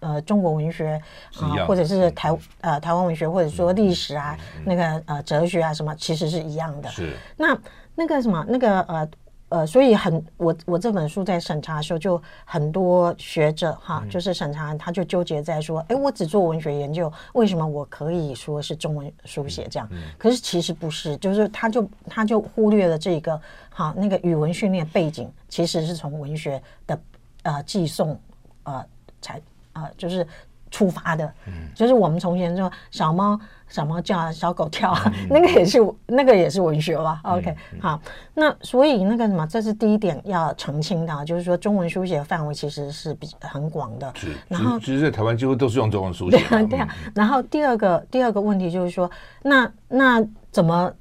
[0.00, 1.00] 呃中国文学
[1.40, 6.88] 啊，或者是台呃台湾文学，或者说历史啊，嗯、那个呃哲学啊什么，其实是一样的。
[6.90, 7.58] 是那
[7.94, 9.08] 那个什么那个呃。
[9.48, 19.88] 呃，所以很我我这本书在审查的时候，就很多学者哈，就是审查他就纠结在说，哎，我只做文学研究，为什么我可以说是中文书写这样？
[20.18, 27.00] 可是其实不是，就是他就他就忽略了这个哈那个语文训练背景，其实是从文学的
[27.42, 28.20] 呃寄送
[28.64, 28.84] 呃
[29.20, 29.40] 才
[29.74, 30.26] 呃就是。
[30.70, 31.32] 出发的，
[31.74, 34.96] 就是我们从前说小猫小猫叫，小狗跳，
[35.30, 38.00] 那个也是那个也是文学吧？OK，好，
[38.34, 44.12] 那所以那个什么，这是第一点要澄清的，就是说中文书写的范围其实是比很广的。
[44.16, 46.38] 是，然后其实，在台湾几乎都是用中文书写。
[46.68, 49.10] 对啊，然后第二个第二个问题就是说，
[49.42, 50.92] 那那怎么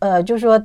[0.00, 0.62] 呃，就是说。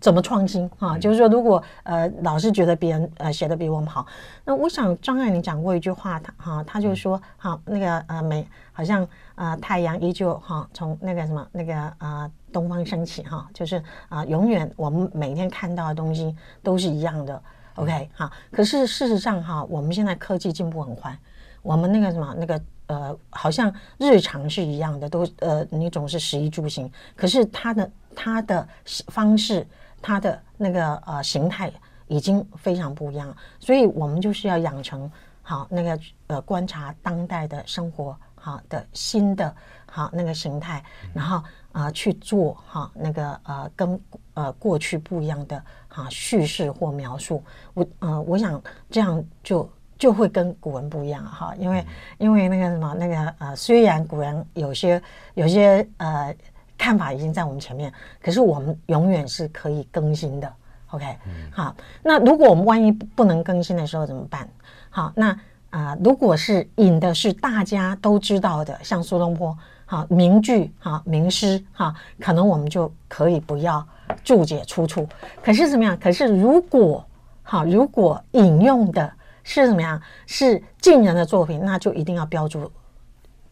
[0.00, 0.98] 怎么创新啊？
[0.98, 4.06] 就是说，如果呃老是觉得别人呃写的比我们好，
[4.44, 13.76] 那我想张爱玲讲过一句话，他哈她就说好那个呃美好像呃太阳依旧哈从那个什么那个呃东方升起哈，就是
[14.08, 17.40] 啊、呃、永远我们每天看到的东西都是一样的。
[17.76, 21.16] OK 好，可是事实上哈，我们现在科技进步很快，
[21.62, 28.68] 我们那个什么那个呃好像日常是一样的，都呃你总是食衣住行，可是他的他的
[29.06, 29.66] 方式。
[30.06, 31.72] 它的那个呃形态
[32.08, 43.98] 已经非常不一样，所以我们就是要养成好那个呃观察当代的生活好的新的好那个形态，然后啊、去做哈那个呃跟
[44.34, 47.42] 呃过去不一样的哈叙事或描述。
[47.72, 51.82] 我呃我想这样就就会跟古文不一样哈，因为
[52.18, 56.36] 因为那个什么那个呃虽然古人有些有些呃。
[56.84, 57.90] 看法已经在我们前面，
[58.22, 60.52] 可是我们永远是可以更新的。
[60.90, 64.46] OK，嗯，好，那如果我们万一不能更新的时候怎么办？
[64.90, 65.30] 好，那
[65.70, 73.82] 啊、呃，如果是引的是大家都知道的，像苏东坡，好名句，好名诗，哈，可能我们就可以不要
[74.22, 75.08] 注解出处。
[75.42, 75.98] 可是怎么样？
[75.98, 77.02] 可是如果
[77.42, 79.10] 好，如果引用的
[79.42, 79.98] 是怎么样？
[80.26, 82.70] 是近人的作品，那就一定要标注。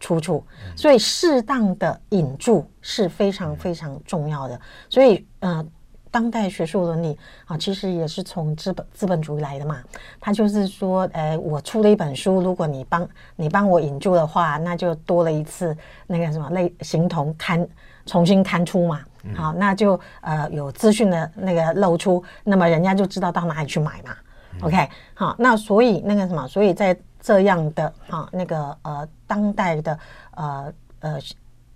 [0.03, 4.59] 出处，所以适当的引注是非常非常重要的。
[4.89, 5.65] 所以，呃，
[6.11, 9.81] 当代学术伦理啊，其实也是从资本资本主义来的嘛。
[10.19, 17.65] 他就是说，哎，我出了一本书，如果你帮你帮我引注的话，那就多了一次那个什么类形同刊
[18.05, 18.99] 重新刊出嘛。
[19.33, 24.13] 好，那就呃有资讯的那个露出，那么人家就知道到哪里去买嘛。
[24.61, 29.99] OK，好，那所以那个什么，所以在这样的哈那个呃当代的
[30.35, 31.19] 呃呃。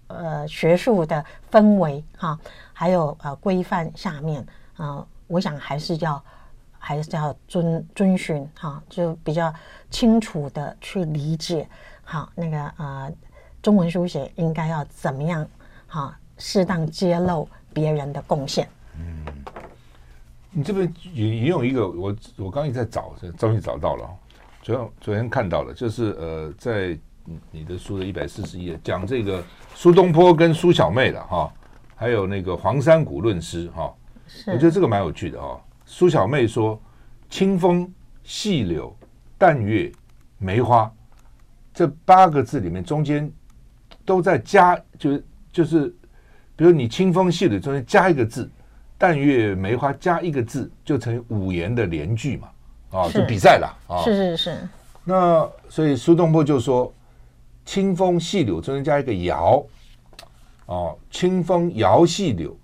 [0.10, 2.40] 呃，学术的氛围哈，
[2.72, 4.42] 还有呃规范下面
[4.78, 6.24] 啊、我想还是要
[6.80, 9.54] 还是要遵遵循哈，就比较
[9.90, 11.68] 清楚的去理解
[12.06, 13.12] 哈，那个呃
[13.62, 15.46] 中文书写应该要怎么样
[15.88, 18.66] 哈，适当揭露别人的贡献。
[18.98, 19.26] 嗯，
[20.52, 24.10] 你这边引引用一个，我我刚一直在找，终于找到了，
[24.62, 26.98] 昨天昨天看到了，就是呃在。
[27.52, 29.44] 你的书的一百四十页讲这个
[29.76, 31.52] 苏东坡跟苏小妹的哈，
[31.94, 33.94] 还有那个黄山谷论诗哈，
[34.48, 35.60] 我觉得这个蛮有趣的哦。
[35.86, 36.80] 苏小妹说
[37.30, 37.92] ：“清风、
[38.24, 38.96] 细柳、
[39.38, 39.92] 淡月、
[40.38, 40.90] 梅花，
[41.74, 43.30] 这八个字里面中间
[44.06, 45.94] 都在加，就是就是，
[46.56, 48.50] 比如你清风细柳中间加一个字，
[48.98, 52.48] 淡月梅花加一个字，就成五言的连句嘛，
[52.92, 54.00] 啊，就比赛了啊。
[54.04, 54.58] 是是是。
[55.04, 56.94] 那所以苏东坡就说。
[57.68, 59.62] 清风细柳中间加一个摇，
[60.68, 62.58] 哦，清风摇细柳，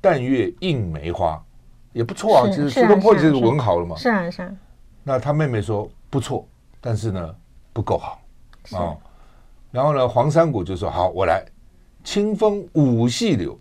[0.00, 1.44] 淡月映梅花，
[1.92, 2.46] 也不错啊。
[2.48, 3.96] 其实苏东坡就是文豪了嘛。
[3.96, 4.56] 是啊是啊。
[5.02, 6.46] 那他妹妹说不错，
[6.80, 7.34] 但是呢
[7.72, 8.22] 不够好
[8.78, 8.96] 啊。
[9.72, 11.44] 然后呢，黄山谷就说好，我来。
[12.04, 13.58] 清风舞细柳，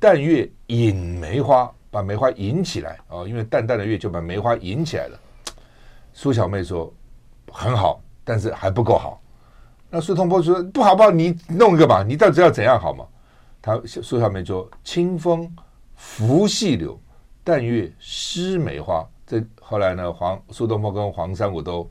[0.00, 5.18] 淡月引梅花，把梅花引起来啊，因为淡淡的月就把梅花引起来了。
[6.14, 6.90] 苏小妹说
[7.52, 9.21] 很好，但是还不够好。
[9.94, 13.04] 那苏东坡说不好不好，你弄一个吧，你到底要怎样好嘛？
[13.60, 15.46] 他书上面说：“清风
[15.94, 16.98] 拂细柳，
[17.44, 21.86] 淡月湿梅花。”这后来呢，黄苏东坡跟黄山谷都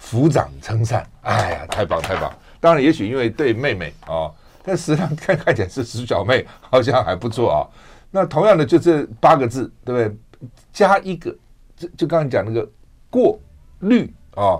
[0.00, 1.06] 抚掌称赞。
[1.20, 2.32] 哎呀，太棒太棒！
[2.58, 7.68] 当然，也许因为对妹妹啊、哦，但实际上看看起来是苏小妹，好像还不错啊。
[8.10, 10.48] 那同样的，就这八个字，对不对？
[10.72, 11.36] 加一个，
[11.76, 12.66] 就就刚才讲那个
[13.10, 13.38] 过
[13.80, 14.58] 滤啊，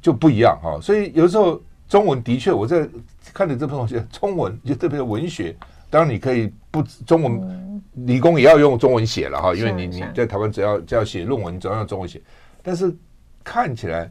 [0.00, 1.60] 就不一样哈、所以有时候。
[1.92, 2.88] 中文的确，我在
[3.34, 5.54] 看你这篇东西， 中文就特别的文学。
[5.90, 12.18] 当然，你可以不中文，理工也要用中文写了哈，因为你你在台湾只要只要写论文，只要用中文写。
[12.62, 12.96] 但是
[13.44, 14.10] 看起来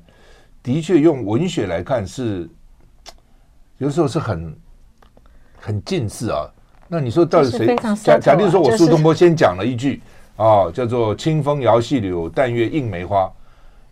[0.62, 2.48] 的确用文学来看是，
[3.80, 4.56] 有时候是很
[5.58, 6.48] 很近似啊。
[6.88, 7.76] 那你说到底谁？
[8.04, 10.04] 假假定说我苏东坡先讲了一句
[10.38, 13.28] 啊，叫做“清风摇细柳，淡月映梅花”。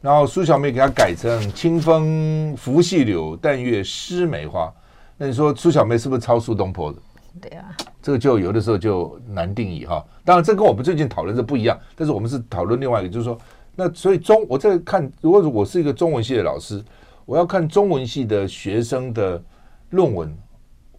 [0.01, 4.73] 然后苏小妹给他改成“清风拂细柳，淡月湿梅花”。
[5.17, 6.99] 那你说苏小妹是不是抄苏东坡的？
[7.41, 10.05] 对啊，这个就有的时候就难定义哈。
[10.23, 11.77] 当然，这跟我们最近讨论的不一样。
[11.95, 13.37] 但是我们是讨论另外一个，就是说，
[13.75, 16.83] 那所以中我在看，如果我是一个中文系的老师，
[17.25, 19.41] 我要看中文系的学生的
[19.89, 20.33] 论文，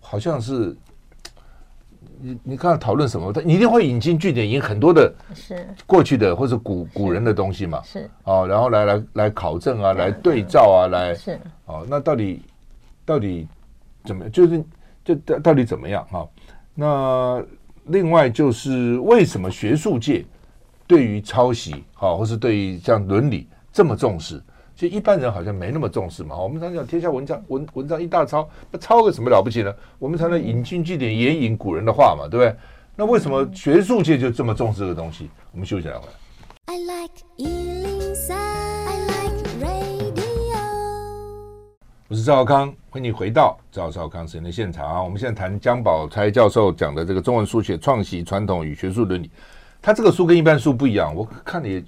[0.01, 0.77] 好像是。
[2.23, 3.33] 你你看讨论什么？
[3.33, 7.81] 他你一定会引经据典，引很多的，是过去的或者古古人的东西嘛？
[7.83, 12.43] 是哦，然后来来来考证啊，来对照啊，来是哦，那到底
[13.05, 13.49] 到底
[14.05, 14.65] 怎么就是
[15.05, 16.29] 就到到底怎么样哈？
[16.75, 17.43] 那
[17.87, 20.25] 另外就是为什么学术界
[20.87, 24.41] 对于抄袭哈，或是对于像伦理这么重视？
[24.81, 26.35] 其实一般人好像没那么重视嘛。
[26.35, 29.71] 我们常讲天下文章文文章一大抄，那抄个什么了不起呢？
[29.99, 32.57] 我们常常引经据典，援引古人的话嘛，对不对？
[32.97, 35.29] 那为什么学术界就这么重视这个东西？
[35.53, 36.09] 我们休息两会。
[36.65, 40.57] I like 103，I like radio。
[42.09, 45.05] 我是赵少康，欢迎你回到赵少康时间的现场。
[45.05, 49.31] 我们现在谈江宝钗教授讲的这个中文书写创习传统与学术伦理。
[49.83, 51.83] 他这个书跟一般书不一样，我看你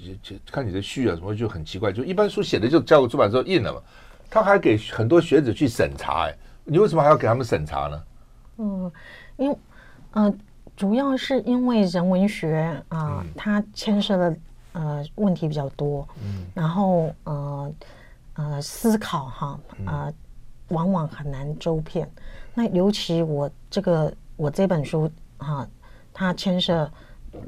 [0.50, 3.80] 看你的序啊什么就很奇怪，就一般书写的就交给出版社印了嘛，
[4.30, 8.02] 他还给很多学者去审查，哎，你为什么还要给他们审查呢？
[8.56, 8.90] 嗯，
[9.36, 9.56] 因为
[10.12, 10.34] 呃，
[10.74, 14.36] 主要是因为人文学啊、呃，它牵涉的
[14.72, 17.74] 呃问题比较多，嗯，然后呃
[18.36, 20.10] 呃思考哈呃
[20.68, 22.10] 往往很难周遍，
[22.54, 25.68] 那尤其我这个我这本书哈、呃，
[26.14, 26.90] 它牵涉。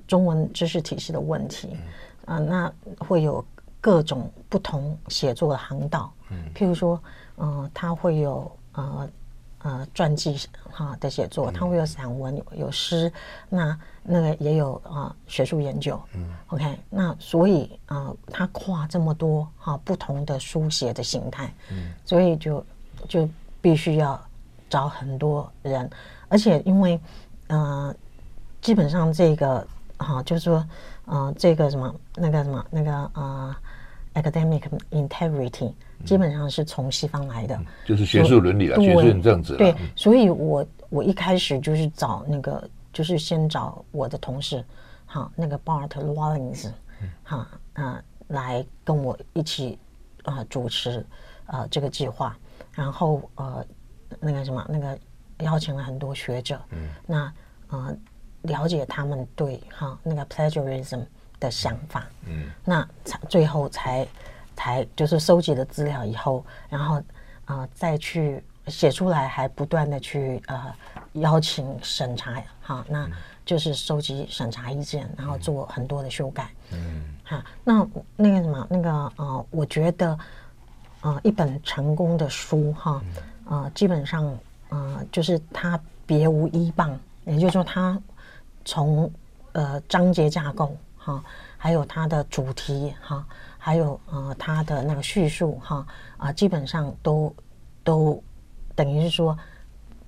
[0.07, 1.77] 中文知识体系的问题，
[2.25, 3.45] 啊，那会有
[3.81, 6.13] 各种不同写作的航道，
[6.55, 7.01] 譬如说，
[7.37, 9.11] 嗯，他会有呃
[9.59, 10.39] 呃传记
[10.71, 13.13] 哈的写作，他会有散文，有有诗，
[13.49, 22.65] 那那个也有啊学术研究，嗯，OK，那所以啊，他跨这么多哈不同的书写的形态，嗯，所以就
[23.09, 23.29] 就
[23.61, 24.19] 必须要
[24.71, 25.91] 找很多人，
[26.29, 26.99] 而且因为
[27.49, 27.95] 嗯。
[28.65, 29.67] 基本上这个
[29.99, 30.67] 哈，就是说，
[31.07, 33.57] 呃，这个什么那个什么那个呃
[34.15, 35.73] ，academic integrity
[36.05, 39.57] 基本上是从西方来的，嗯、就是学术伦理了，学术政治。
[39.57, 44.65] 对，所以我我一开始就是找那个，就是先找我的同事，
[45.07, 46.71] 哈，那个 Bart Rawlings，
[47.23, 49.79] 哈，呃，来跟我一起
[50.25, 51.07] 啊、呃、主持
[51.47, 52.37] 呃这个计划，
[52.73, 53.65] 然后呃
[54.21, 54.99] 那个什么那个
[55.39, 57.33] 邀请了很多学者，嗯，那
[57.69, 57.97] 呃。
[58.45, 61.03] 了解他们对哈那个 plagiarism
[61.41, 64.07] 的想法，嗯，那才最后才
[64.57, 66.97] 才就是收集了资料以后，然后
[67.47, 70.75] 啊、呃、再去写出来，还不断的去呃
[71.15, 73.09] 邀请审查哈，那
[73.47, 80.19] 就是收集审查意见，然后做很多的修改，嗯，哈，那那个什么那个呃，我觉得
[81.01, 83.03] 呃一本成功的书哈，
[83.47, 87.99] 呃基本上呃就是它别无依傍，也就是说它。
[88.65, 89.11] 从
[89.53, 91.23] 呃章节架构哈，
[91.57, 93.27] 还有它的主题哈，
[93.59, 97.35] 还有呃它的那个叙述哈啊，基本上都
[97.83, 98.23] 都
[98.75, 99.37] 等于是说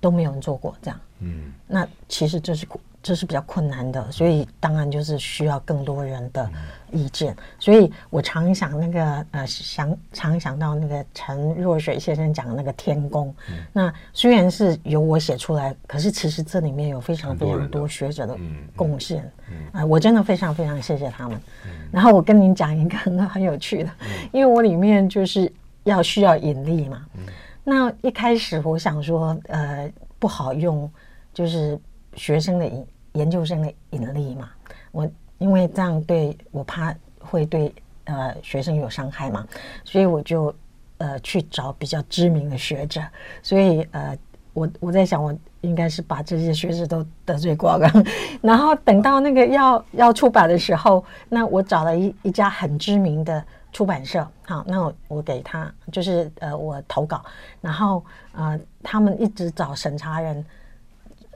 [0.00, 1.00] 都没有人做过这样。
[1.20, 2.66] 嗯，那其实这是。
[3.06, 6.50] 这是比较困难的，所以当然就是需要更多人的
[6.90, 7.32] 意见。
[7.34, 13.32] 嗯、所以我常想那个呃，想常想到那个陈若水先生讲的那个天宫。
[13.48, 18.36] 嗯、那虽然是由我写出来，可是其实这里面有非常非常多学者的
[18.74, 19.22] 贡献。
[19.70, 21.40] 啊、呃，我真的非常非常谢谢他们。
[21.64, 25.52] 嗯、然后我跟您讲一个很很有趣的，嗯、因为我里面就是
[25.84, 27.06] 要需要引力嘛。
[27.14, 27.22] 嗯、
[27.62, 29.88] 那一开始我想说，呃，
[30.18, 30.90] 不好用，
[31.32, 31.78] 就是
[32.16, 32.84] 学生的引。
[33.16, 34.50] 研究生的引力嘛，
[34.92, 37.74] 我因为这样对我怕会对
[38.04, 39.46] 呃学生有伤害嘛，
[39.84, 40.54] 所以我就
[40.98, 43.00] 呃去找比较知名的学者，
[43.42, 44.16] 所以呃
[44.52, 47.90] 我我在想我应该是把这些学者都得罪光了，
[48.40, 57.22] 然后等到那个要要出版的时候，那我找了一一家很知名的出版社，好，那我我给他就是呃我投稿，
[57.60, 60.44] 然后呃他们一直找审查人。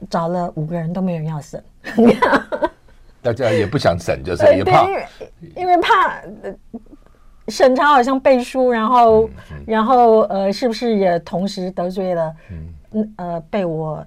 [0.09, 1.63] 找了五个人都没有人要审，
[3.21, 5.07] 大家也不想审，就是也怕，因为
[5.57, 6.21] 因为怕
[7.47, 12.35] 审查好像背书，然后、嗯嗯、然后呃，是不是也同时得罪了
[12.91, 14.05] 嗯呃被我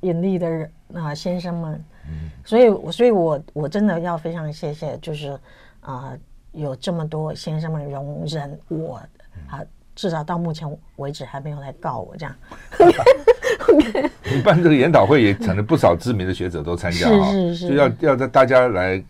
[0.00, 1.84] 引力的人啊、呃、先生们？
[2.08, 5.30] 嗯，所以所以我我真的要非常谢谢，就是
[5.80, 6.18] 啊、呃、
[6.52, 9.00] 有这么多先生们容忍我
[9.48, 9.60] 啊。
[10.00, 12.34] 至少到目前为止还没有来告我这样。
[14.34, 19.04] 你办这个研讨会也请了不少知名的学者都参加哈，是是是，就要要在大家来，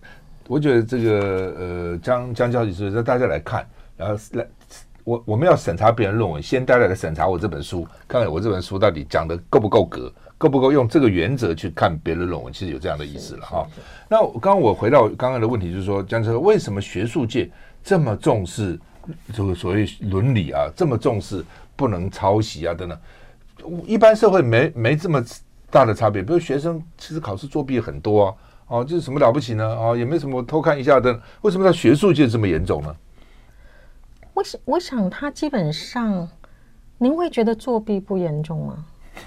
[0.48, 3.64] 我觉得这个呃江江教授说让大家来看，
[3.96, 4.44] 然后来
[5.04, 13.64] 我我们要审查别人论文，先带来来审查我这本书，看看我这本书到底讲的够不够格，够不够用这个原则去看别人论文，其实有这样的意思了哈。
[14.08, 17.48] 那刚刚我回到刚刚的问题，就是说江教授为什么学术界
[17.84, 18.76] 这么重视？
[19.32, 21.44] 这个所谓伦理啊，这么重视
[21.76, 22.98] 不能抄袭啊等等，
[23.86, 25.24] 一般社会没没这么
[25.70, 26.22] 大的差别。
[26.22, 28.34] 比如学生其实考试作弊很多啊，
[28.68, 29.64] 哦，这是什么了不起呢？
[29.64, 32.96] 哦，也没什么偷看一下的，为什么在学术界这么严重呢？
[34.34, 36.28] 我想，我想他基本上，
[36.98, 38.84] 您会觉得作弊不严重吗？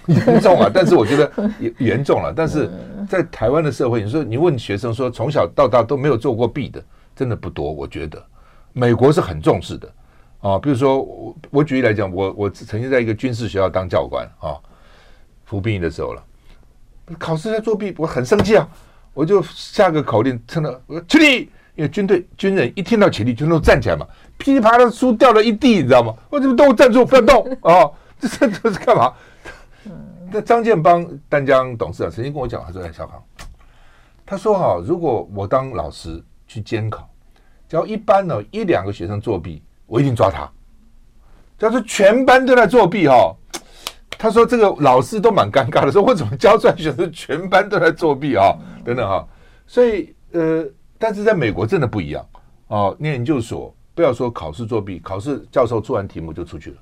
[0.07, 2.33] 严重啊，但是我觉得 严严重了。
[2.35, 2.69] 但是
[3.07, 6.83] 在台湾的社会，你说你问学生说从小到大都没有做过弊的，
[7.15, 8.25] 真的不多，我觉得。
[8.73, 9.93] 美国是很重视的，
[10.41, 14.57] 啊，比如说我我举例来讲，我我曾经在一个军事学校当教官啊，
[15.45, 16.23] 服兵役的时候了，
[17.19, 18.67] 考试在作弊，我很生气啊，
[19.13, 24.07] 我就下个口令，称了我起立，因为军队军人一听到起立，就都站起来嘛，
[24.37, 26.13] 噼里啪啦书掉了一地，你知道吗？
[26.31, 27.87] 我怎么都站住，不要动啊！
[28.19, 29.13] 这这这是干嘛？
[30.31, 33.23] 那张建邦丹江董事长曾经跟我讲，他说：“哎，小康，
[34.25, 37.07] 他说哈，如果我当老师去监考。”
[37.73, 40.47] 只要一般呢，一两个学生作弊，我一定抓他。
[41.57, 43.33] 假如全班都在作弊哈、哦，
[44.11, 48.55] 他说这个老师都蛮尴尬的，说我怎么教出来学生全班都在作弊啊？
[48.85, 49.27] 等等哈。
[49.65, 50.63] 所以呃，
[50.99, 52.23] 但是在美国真的不一样
[52.67, 52.95] 哦。
[52.99, 56.77] 念研究所不要说考试作弊，考试教授做完题目就出去了，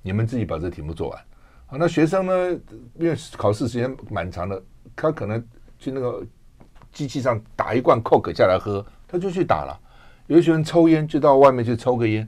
[0.00, 1.20] 你们自己把这题目做完。
[1.66, 2.50] 好，那学生呢，
[2.94, 4.62] 因为考试时间蛮长的，
[4.94, 5.44] 他可能
[5.76, 6.24] 去那个
[6.92, 9.76] 机器上打一罐 Coke 下来喝，他就去打了。
[10.30, 12.26] 有些人抽烟就到外面去抽个烟，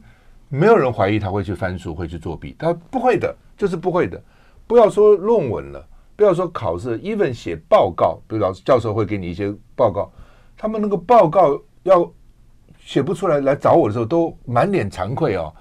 [0.48, 4.20] 没有人怀疑他会去翻书会去作弊，他不会的，就是不会的。
[4.66, 5.86] 不要说论文了，
[6.16, 10.10] 不要说考试，even 写报告，比如老师教授会给你一些报告，
[10.56, 12.10] 他们那个报告要
[12.80, 15.52] 写不出来来找我的时候，都满脸惭愧哦。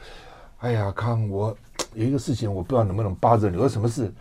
[0.62, 1.56] 哎呀，康，我
[1.94, 3.56] 有一个事情，我不知道能不能巴着你。
[3.56, 4.12] 我说什么事？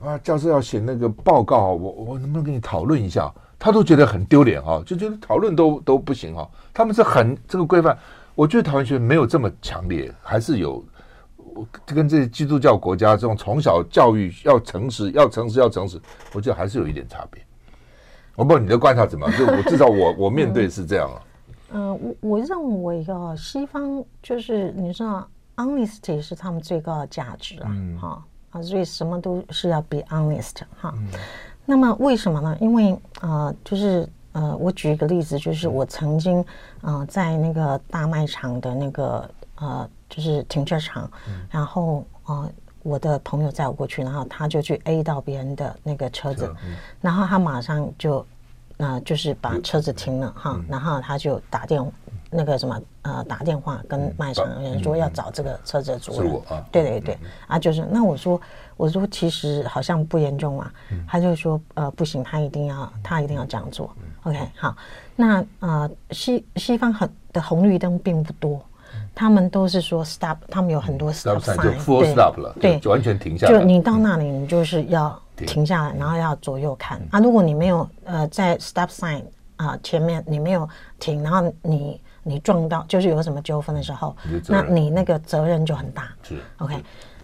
[0.00, 3.34] 啊，教授要写那个报告，我我能不能跟你讨论一下？
[3.58, 6.48] 他都觉得很丢脸哈，就觉得讨论都都不行哈。
[6.72, 7.98] 他们是很这个规范，
[8.34, 10.84] 我觉得台湾学没有这么强烈，还是有
[11.84, 16.00] 跟这些基督教国家这种从小教育要诚实、要诚实、要诚实，
[16.32, 17.42] 我觉得还是有一点差别。
[18.36, 19.38] 我不知道你的观察怎么样？
[19.38, 21.22] 就我至少我 我面对是这样啊。
[21.72, 30.94] 嗯，我我认为啊，西方就是你知道，honesty 是他们最高的价值啊，哈啊，所以什么都是要 be honest 哈。
[31.70, 32.56] 那么为什么呢？
[32.62, 36.42] 因为呃，就是呃，我举一个例子，就是我曾经
[36.80, 41.10] 呃在那个大卖场的那个呃，就是停车场，
[41.50, 42.50] 然后呃。
[42.84, 46.50] 我的朋友载我过去，然后他就去 A 到别人的那个车子，
[47.02, 48.24] 然后他马上就，
[48.78, 51.84] 呃，就是把车子停了哈，然后他就打电
[52.30, 56.32] 那个什么呃打电话跟卖场的人说要找这个车子的主人，
[56.70, 58.40] 对对对，啊就是那我说
[58.76, 60.72] 我说其实好像不严重啊，
[61.06, 63.90] 他就说呃不行，他一定要他一定要这样做
[64.24, 64.76] ，OK 好，
[65.16, 68.60] 那呃西西方很的红绿灯并不多。
[69.14, 73.52] 他们都是说 stop，他们有很多 stop sign，就 full stop 了，对，就完全停下来。
[73.52, 75.66] 就你到那里，你就是要停。
[75.66, 77.00] 下来，然后要左右看。
[77.10, 77.18] 啊。
[77.18, 79.22] 如果你没有呃在 stop sign
[79.56, 80.68] 啊前面你没有
[81.00, 84.14] 停，然后你你撞到，就是有什么纠纷的时候，
[84.48, 86.08] 那你那个责任就很大。
[86.22, 86.76] 是 OK，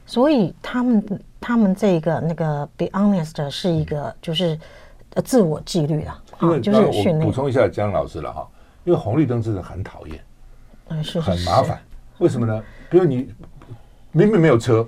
[0.07, 4.59] 所以他们他们这个那个 be honest 是一个就是
[5.14, 7.20] 呃自我纪律了，因为就是训练。
[7.20, 8.48] 补充一下江老师了哈，
[8.84, 10.20] 因为红绿灯真的很讨厌。
[10.88, 11.80] 嗯，是很麻烦，
[12.18, 12.62] 为什么呢？
[12.90, 13.32] 比如你
[14.12, 14.86] 明明没有车，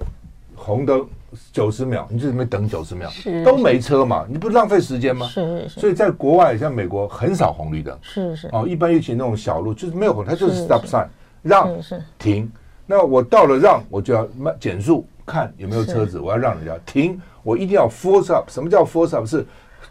[0.54, 1.06] 红灯
[1.52, 3.10] 九十秒，你就这么等九十秒，
[3.44, 5.26] 都没车嘛，你不浪费时间吗？
[5.26, 5.80] 是是是。
[5.80, 8.48] 所以在国外，像美国很少红绿灯，是是。
[8.52, 11.06] 哦，一般尤其那种小路就是没有红，它就是 stop sign，
[11.42, 11.70] 让
[12.18, 12.50] 停。
[12.86, 18.48] 那我到了让，我就要慢减速，看有没有车子，我要让人家停，我一定要 force up。
[18.48, 19.26] 什么叫 force up？
[19.26, 19.44] 是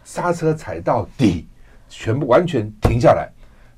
[0.04, 1.46] 刹车踩到底，
[1.88, 3.28] 全部完全停下来，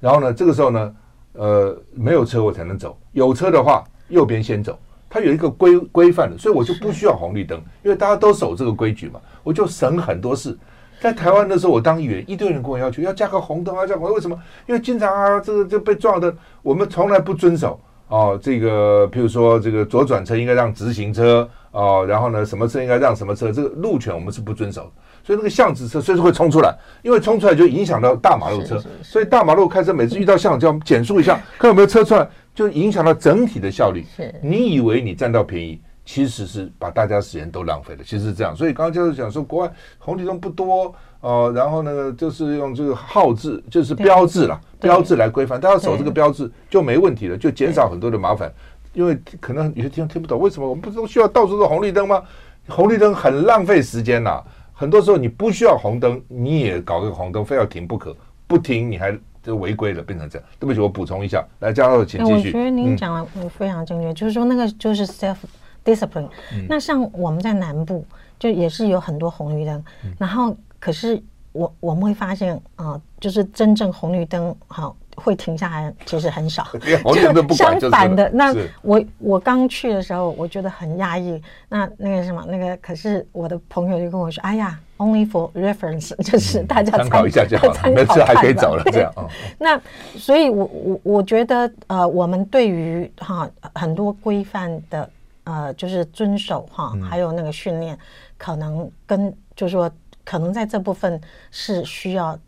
[0.00, 0.94] 然后呢，这个时候呢。
[1.34, 4.76] 呃，没有车我才能走，有车的话右边先走，
[5.10, 10.56] 它有一个规规范的，所以我就不需要红绿灯，因为大家都守这个规矩嘛，我就省很多事。
[11.00, 14.36] 在台湾的时候，我当议员，一堆人跟我要求要加个红灯啊，加红灯，为什么？
[14.66, 18.38] 因为经常啊，这个就被撞的，我们从来不遵守哦。
[18.42, 24.90] 这个，譬如说这个左转车应该让直行车哦，然后呢，什么车应该让什么车，这个路权我们是不遵守的。
[25.24, 32.26] 所以那个巷子车随时会冲出来，因为冲出来就影响到大马路车，所以大马路开车每次遇到巷子就要减速一下， 看有没有车出来，
[32.58, 34.04] 就影响到整体的效率。
[34.42, 38.02] 你以为你占到便宜，其实是把大家时间都浪费了。
[38.02, 48.52] 其实是这样，所以刚刚教授讲说，国外红绿灯不多呃，然后呢，就是用这个号志，就是标志了，标志来规范，大家守这个标志就没问题了，就减少很多的麻烦。
[48.92, 52.20] 因为可能有些地方听不懂，为什么我们不都需要到处都红绿灯吗？
[52.66, 54.42] 红绿灯很浪费时间呐。
[54.72, 58.16] 很多时候你不需要红灯，你也搞个红灯，非要停不可，
[58.48, 60.48] 不停你还就违规了，变成这样。
[60.58, 62.48] 对不起，我补充一下，来，江老师请继续。
[62.48, 65.36] 我觉得您讲的非常正确，嗯、就是说那个就是 self
[65.84, 66.28] discipline。
[66.52, 68.04] 嗯、那像我们在南部，
[68.38, 71.22] 就也是有很多红绿灯，嗯、然后可是
[71.52, 74.96] 我我们会发现啊、呃，就是真正红绿灯好。
[75.20, 76.64] 会停下来，其实很少。
[77.52, 81.42] 相反的，那我我刚去的时候，我觉得很压抑。
[81.68, 89.12] 那那个什么，那个可是我的朋友就跟我说：“哎呀，only for reference， 就是大家参考一下就好了，没事还可以走了。”这样。
[89.58, 89.80] 那
[90.16, 95.10] 所以，我我我觉得，呃，我们对于哈很多规范的
[95.44, 97.98] 呃，就是遵守哈，还有那个训练，
[98.36, 99.90] 可能跟就是说，
[100.24, 101.20] 可能在这部分
[101.50, 102.38] 是需要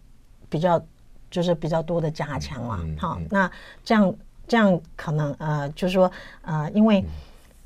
[0.49, 0.81] 比较。
[1.31, 3.49] 就是比较多的加强了，好，那
[3.85, 4.13] 这样
[4.49, 6.11] 这样可能呃，就是说
[6.43, 7.05] 呃，因为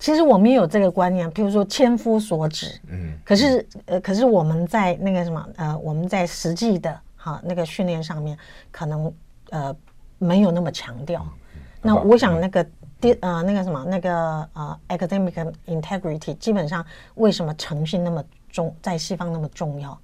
[0.04, 8.36] 其实我们也有这个观念，譬如说千夫所指，嗯，可是呃，可是我们在那个什么呃，我们在实际的哈那个训练上面，
[8.70, 9.10] 可能
[9.48, 9.74] 呃
[10.18, 11.26] 没有那么强调。
[11.80, 12.62] 那我想那个
[13.00, 16.84] 第呃那个什么那个呃 academic integrity，基本上
[17.14, 19.98] 为什么诚信那么重，在西方那么重要？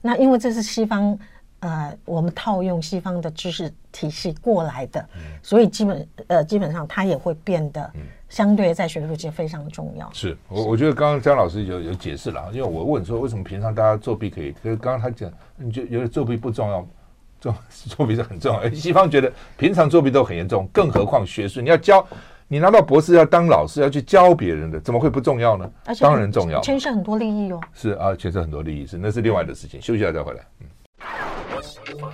[0.00, 1.18] 那因为这是西方。
[1.62, 7.88] 呃，我们套用西方的知识体系过来的，嗯、所以基本呃基本上它也会变得
[8.28, 10.10] 相对在学术界非常重要。
[10.12, 16.84] 是我我觉得刚刚江老师有有解释了，因为我问说为什么平常大家作弊可以，可是刚刚他讲你就觉得作弊不重要，
[17.40, 18.68] 作作弊是很重要。
[18.74, 22.04] 西方觉得平常作弊都很严重，更何况学术，你要教
[22.48, 25.70] 你拿到博士要当老师要去教别人的，怎么会不重要呢？
[26.00, 27.60] 当然重要，牵涉很多利益哦。
[27.72, 29.80] 是啊，牵涉很多利益是，那是另外的事情。
[29.80, 30.40] 休息一下再回来。
[31.62, 32.12] 嗯。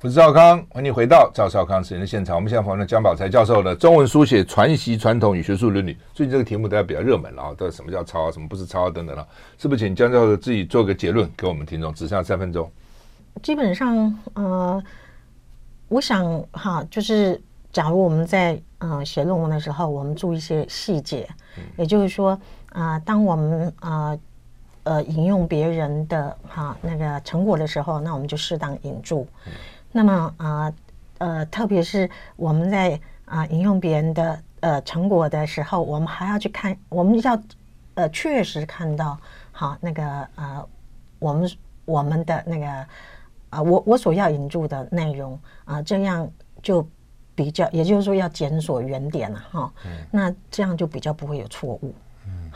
[0.00, 2.36] 我是赵康，欢迎回到赵少康时间的现场。
[2.36, 5.96] 我们现在访问江宝才教授的中文书写传习传统与学术伦理。
[6.14, 9.26] 最近这个题目大家比较热门了啊，到底什么叫抄啊，什么不是抄啊等等了，
[9.58, 9.80] 是不是？
[9.80, 12.70] 请江教授自己做个结论给我们听众，只剩下三分钟。
[13.42, 14.80] 基本上，呃，
[15.88, 17.42] 我想哈，就是
[17.72, 22.30] 假如我们在呃写论文的时候，我们注意一些细节，嗯、也就是说
[22.70, 24.10] 啊、呃，当我们啊。
[24.10, 24.20] 呃
[24.88, 29.26] 呃，引用别人的哈那个成果的时候，那我们就适当引注。
[29.44, 29.52] 嗯、
[29.92, 30.72] 那么啊
[31.18, 37.38] 呃，呃，特别是我们在啊、呃、引用别人的呃成果的时候，我们还要去看，我们要
[37.96, 39.18] 呃确实看到
[39.52, 40.02] 好那个
[40.36, 40.66] 呃
[41.18, 41.50] 我们
[41.84, 42.86] 我们的那个啊、
[43.50, 45.34] 呃、我我所要引注的内容
[45.66, 46.26] 啊、呃，这样
[46.62, 46.86] 就
[47.34, 49.70] 比较，也就是说要检索原点了哈。
[49.84, 51.92] 嗯、那这样就比较不会有错误。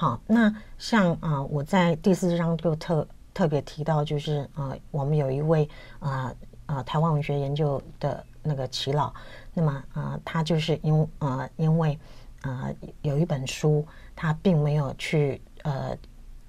[0.02, 5.68] 好，那像啊、呃，我在第四章就特特别提到，就是啊、呃，我们有一位
[6.00, 6.34] 啊
[6.66, 9.14] 啊、台湾文学研究的那个齐老，
[9.54, 11.96] 那么啊、呃，他就是因啊、呃、因为
[12.40, 13.86] 啊、呃、有一本书，
[14.16, 15.96] 他并没有去呃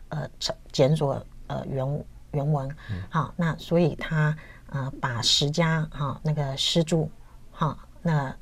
[0.10, 0.28] 呃
[0.72, 2.76] 检索呃原原文，
[3.08, 4.36] 好，那所以他
[4.66, 7.08] 啊、呃、把十家哈那个诗注
[7.52, 8.36] 哈那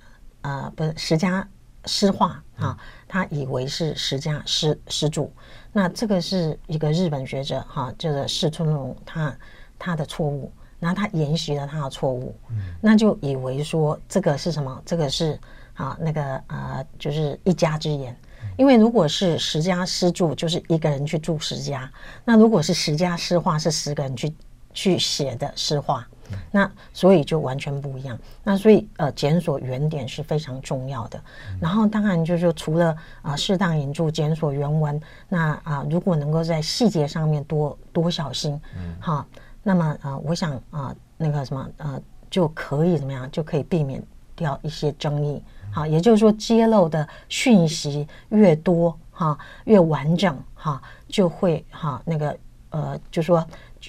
[0.44, 1.46] 呃不是十家。
[1.86, 2.78] 诗画啊，
[3.08, 5.30] 他以为是十家诗诗著，
[5.72, 9.36] 那这个是一个日本学者哈，这个市村隆他
[9.80, 14.82] 他的错误，然后他沿袭了他的错误，嗯、那就以为说这个是什么？
[14.86, 15.40] 这个是
[15.74, 18.16] 啊那个呃就是一家之言，
[18.58, 21.92] 因为如果是十家诗著，就是一个人去著十家，
[22.24, 24.34] 那如果是十家诗画，是十个人去
[24.74, 26.08] 去写的诗画。
[26.52, 28.18] 那所以就完全不一样。
[28.44, 31.22] 那所以呃，检索原点是非常重要的。
[31.60, 39.26] 然后当然就是，除了啊适当引注、检索原文，那啊如果能够在细节上面多多小心，嗯，好，
[39.64, 44.02] 那么啊，我想啊那个什么呃就可以怎么样，就可以避免
[44.36, 45.42] 掉一些争议。
[45.72, 52.38] 好，也就是说，揭露的讯息越多哈，越完整哈，就会哈那个
[52.72, 53.46] 呃，就说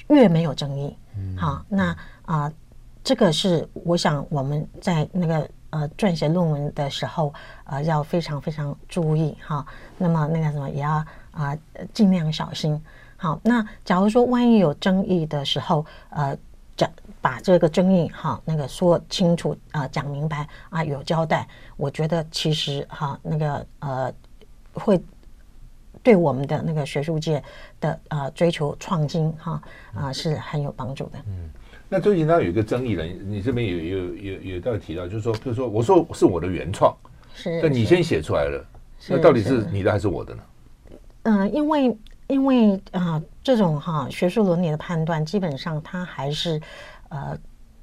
[0.09, 0.97] 越没有争议。
[1.36, 1.97] 好，那。
[2.33, 2.51] 啊、
[3.05, 7.30] 这个是我想我们在那个呃撰写论文的时候，
[7.64, 9.66] 呃要非常非常注意哈。
[9.99, 10.93] 那么那个什么也要
[11.33, 12.83] 啊、呃、尽量小心。
[13.18, 16.35] 好，那假如说万一有争议的时候，呃
[16.74, 24.11] 讲把这个争议哈那个说清楚啊、呃、讲明白啊、有交代，我觉得其实哈那个呃
[24.72, 24.99] 会
[26.03, 27.45] 对我们的那个学术界
[27.78, 29.62] 的呃追求创新哈
[29.93, 31.18] 啊、是很有帮助的。
[31.26, 31.51] 嗯。
[31.93, 36.97] 那最近呢有一个争议呢，你这边有有有有到提到，就是说，比如说我说是我的原创，
[37.34, 38.64] 是，但你先写出来了，
[39.11, 40.43] 那到底是你的还是我的呢？
[41.24, 46.59] 嗯、呃，因为因为啊、呃，这种哈学术伦理的判断，基本上它还是
[47.11, 47.38] 呃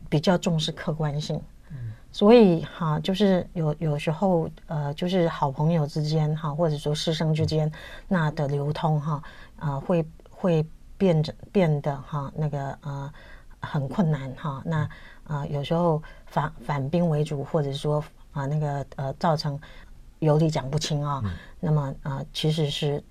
[0.10, 1.40] 比较重视客观性，
[1.70, 1.78] 嗯，
[2.12, 7.72] 所以哈，就是有有时候呃，就是好朋友之间哈，或者说师生之间
[8.08, 9.22] 那的流通哈，
[9.58, 10.66] 啊、呃，会会
[10.98, 13.14] 变着变得哈那个呃。
[13.62, 14.78] 很困难哈，那
[15.26, 18.00] 啊、呃、有时候反反兵为主，或者说
[18.32, 19.60] 啊、呃、那个呃造成
[20.20, 23.04] 有理讲不清啊，嗯、那么啊、呃、其实是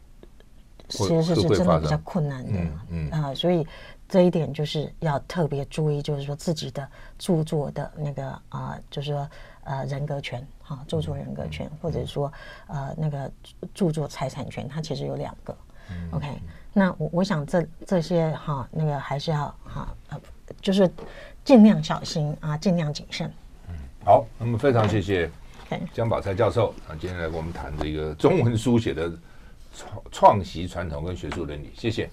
[0.88, 3.66] 其实是是真的比较困难的，嗯啊、呃，所以
[4.08, 6.88] 这一点就是要特别注意，就是说自己的
[7.18, 9.28] 著作的那个啊、呃，就是说
[9.64, 12.32] 呃人格权哈，著作人格权，嗯、或者说
[12.68, 13.30] 呃那个
[13.74, 15.54] 著作财产权，它其实有两个、
[15.90, 16.40] 嗯、，OK，
[16.72, 20.18] 那我我想这这些哈那个还是要哈呃。
[20.60, 20.90] 就是
[21.44, 23.30] 尽量小心啊，尽量谨慎。
[23.68, 23.74] 嗯，
[24.04, 25.30] 好，那么非常谢谢
[25.92, 29.12] 江宝才教授啊，今天来跟我们谈这个中文书写的
[29.74, 32.08] 创创习传统跟学术伦理，谢谢。